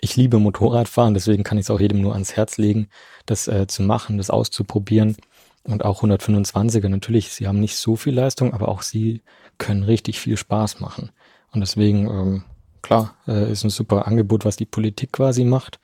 ich 0.00 0.16
liebe 0.16 0.40
Motorradfahren, 0.40 1.14
deswegen 1.14 1.44
kann 1.44 1.56
ich 1.56 1.66
es 1.66 1.70
auch 1.70 1.80
jedem 1.80 2.00
nur 2.00 2.14
ans 2.14 2.34
Herz 2.34 2.58
legen, 2.58 2.88
das 3.26 3.46
äh, 3.46 3.68
zu 3.68 3.84
machen, 3.84 4.18
das 4.18 4.30
auszuprobieren. 4.30 5.16
Und 5.62 5.84
auch 5.84 6.02
125er, 6.02 6.88
natürlich, 6.88 7.30
sie 7.30 7.46
haben 7.46 7.60
nicht 7.60 7.76
so 7.76 7.94
viel 7.94 8.14
Leistung, 8.14 8.52
aber 8.52 8.68
auch 8.68 8.82
sie 8.82 9.22
können 9.58 9.84
richtig 9.84 10.18
viel 10.18 10.36
Spaß 10.36 10.80
machen. 10.80 11.10
Und 11.52 11.60
deswegen, 11.60 12.06
ähm, 12.08 12.44
klar, 12.82 13.16
äh, 13.26 13.50
ist 13.50 13.64
ein 13.64 13.70
super 13.70 14.06
Angebot, 14.06 14.44
was 14.44 14.56
die 14.56 14.66
Politik 14.66 15.12
quasi 15.12 15.44
macht. 15.44 15.80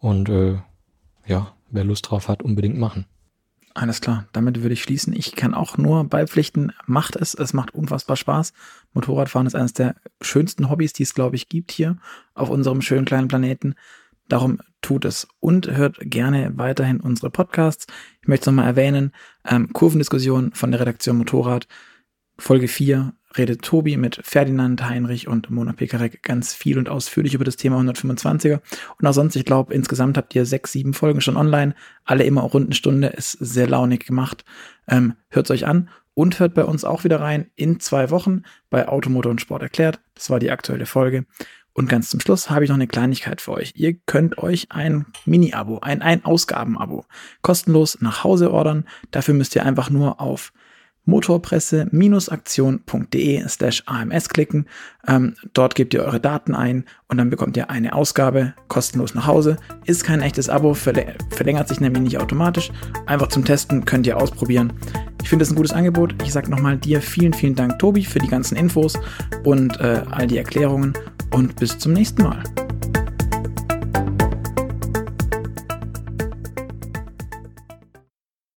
Und 0.00 0.28
äh, 0.28 0.58
ja, 1.26 1.54
wer 1.70 1.84
Lust 1.84 2.10
drauf 2.10 2.28
hat, 2.28 2.42
unbedingt 2.42 2.78
machen. 2.78 3.06
Alles 3.74 4.00
klar, 4.00 4.26
damit 4.32 4.62
würde 4.62 4.72
ich 4.72 4.82
schließen. 4.82 5.12
Ich 5.12 5.36
kann 5.36 5.54
auch 5.54 5.78
nur 5.78 6.02
beipflichten, 6.02 6.72
macht 6.86 7.14
es, 7.14 7.34
es 7.34 7.52
macht 7.52 7.74
unfassbar 7.74 8.16
Spaß. 8.16 8.52
Motorradfahren 8.92 9.46
ist 9.46 9.54
eines 9.54 9.72
der 9.72 9.94
schönsten 10.20 10.68
Hobbys, 10.68 10.92
die 10.94 11.04
es, 11.04 11.14
glaube 11.14 11.36
ich, 11.36 11.48
gibt 11.48 11.70
hier 11.70 11.96
auf 12.34 12.50
unserem 12.50 12.82
schönen 12.82 13.04
kleinen 13.04 13.28
Planeten. 13.28 13.74
Darum 14.28 14.58
tut 14.82 15.04
es 15.04 15.28
und 15.38 15.68
hört 15.68 15.98
gerne 16.00 16.52
weiterhin 16.56 17.00
unsere 17.00 17.30
Podcasts. 17.30 17.86
Ich 18.20 18.28
möchte 18.28 18.42
es 18.42 18.46
nochmal 18.46 18.66
erwähnen, 18.66 19.12
ähm, 19.44 19.72
Kurvendiskussion 19.72 20.52
von 20.54 20.70
der 20.70 20.80
Redaktion 20.80 21.16
Motorrad, 21.16 21.68
Folge 22.36 22.68
4 22.68 23.12
redet 23.36 23.62
Tobi 23.62 23.96
mit 23.96 24.20
Ferdinand 24.22 24.88
Heinrich 24.88 25.28
und 25.28 25.50
Mona 25.50 25.72
Pekarek 25.72 26.22
ganz 26.22 26.54
viel 26.54 26.78
und 26.78 26.88
ausführlich 26.88 27.34
über 27.34 27.44
das 27.44 27.56
Thema 27.56 27.80
125er. 27.80 28.60
Und 28.98 29.06
auch 29.06 29.12
sonst, 29.12 29.36
ich 29.36 29.44
glaube, 29.44 29.74
insgesamt 29.74 30.16
habt 30.16 30.34
ihr 30.34 30.46
sechs, 30.46 30.72
sieben 30.72 30.94
Folgen 30.94 31.20
schon 31.20 31.36
online. 31.36 31.74
Alle 32.04 32.24
immer 32.24 32.42
rund 32.42 32.66
eine 32.66 32.74
Stunde, 32.74 33.08
ist 33.08 33.32
sehr 33.32 33.66
launig 33.66 34.06
gemacht. 34.06 34.44
Ähm, 34.88 35.14
hört's 35.28 35.50
euch 35.50 35.66
an 35.66 35.90
und 36.14 36.40
hört 36.40 36.54
bei 36.54 36.64
uns 36.64 36.84
auch 36.84 37.04
wieder 37.04 37.20
rein 37.20 37.50
in 37.54 37.80
zwei 37.80 38.10
Wochen 38.10 38.42
bei 38.70 38.88
Automotor 38.88 39.30
und 39.30 39.40
Sport 39.40 39.62
erklärt. 39.62 40.00
Das 40.14 40.30
war 40.30 40.40
die 40.40 40.50
aktuelle 40.50 40.86
Folge. 40.86 41.26
Und 41.78 41.88
ganz 41.88 42.10
zum 42.10 42.18
Schluss 42.18 42.50
habe 42.50 42.64
ich 42.64 42.70
noch 42.70 42.76
eine 42.76 42.88
Kleinigkeit 42.88 43.40
für 43.40 43.52
euch. 43.52 43.74
Ihr 43.76 43.94
könnt 43.94 44.38
euch 44.38 44.66
ein 44.70 45.06
Mini-Abo, 45.26 45.78
ein 45.78 46.02
Ein-Ausgaben-Abo 46.02 47.04
kostenlos 47.40 47.98
nach 48.00 48.24
Hause 48.24 48.50
ordern. 48.50 48.84
Dafür 49.12 49.34
müsst 49.34 49.54
ihr 49.54 49.64
einfach 49.64 49.88
nur 49.88 50.20
auf 50.20 50.52
motorpresse-aktion.de 51.08 53.48
slash 53.48 53.82
AMS 53.86 54.28
klicken. 54.28 54.66
Ähm, 55.06 55.34
dort 55.54 55.74
gebt 55.74 55.94
ihr 55.94 56.04
eure 56.04 56.20
Daten 56.20 56.54
ein 56.54 56.84
und 57.08 57.16
dann 57.16 57.30
bekommt 57.30 57.56
ihr 57.56 57.70
eine 57.70 57.94
Ausgabe 57.94 58.52
kostenlos 58.68 59.14
nach 59.14 59.26
Hause. 59.26 59.56
Ist 59.86 60.04
kein 60.04 60.20
echtes 60.20 60.48
Abo, 60.48 60.74
verläng 60.74 61.14
verlängert 61.30 61.68
sich 61.68 61.80
nämlich 61.80 62.02
nicht 62.02 62.18
automatisch. 62.18 62.70
Einfach 63.06 63.28
zum 63.28 63.44
Testen 63.44 63.84
könnt 63.84 64.06
ihr 64.06 64.18
ausprobieren. 64.18 64.72
Ich 65.22 65.30
finde 65.30 65.44
es 65.44 65.50
ein 65.50 65.56
gutes 65.56 65.72
Angebot. 65.72 66.14
Ich 66.22 66.32
sage 66.32 66.50
nochmal 66.50 66.76
dir 66.76 67.00
vielen, 67.00 67.32
vielen 67.32 67.54
Dank, 67.54 67.78
Tobi, 67.78 68.04
für 68.04 68.18
die 68.18 68.28
ganzen 68.28 68.56
Infos 68.56 68.98
und 69.44 69.80
äh, 69.80 70.02
all 70.10 70.26
die 70.26 70.38
Erklärungen 70.38 70.92
und 71.30 71.56
bis 71.56 71.78
zum 71.78 71.94
nächsten 71.94 72.22
Mal. 72.22 72.42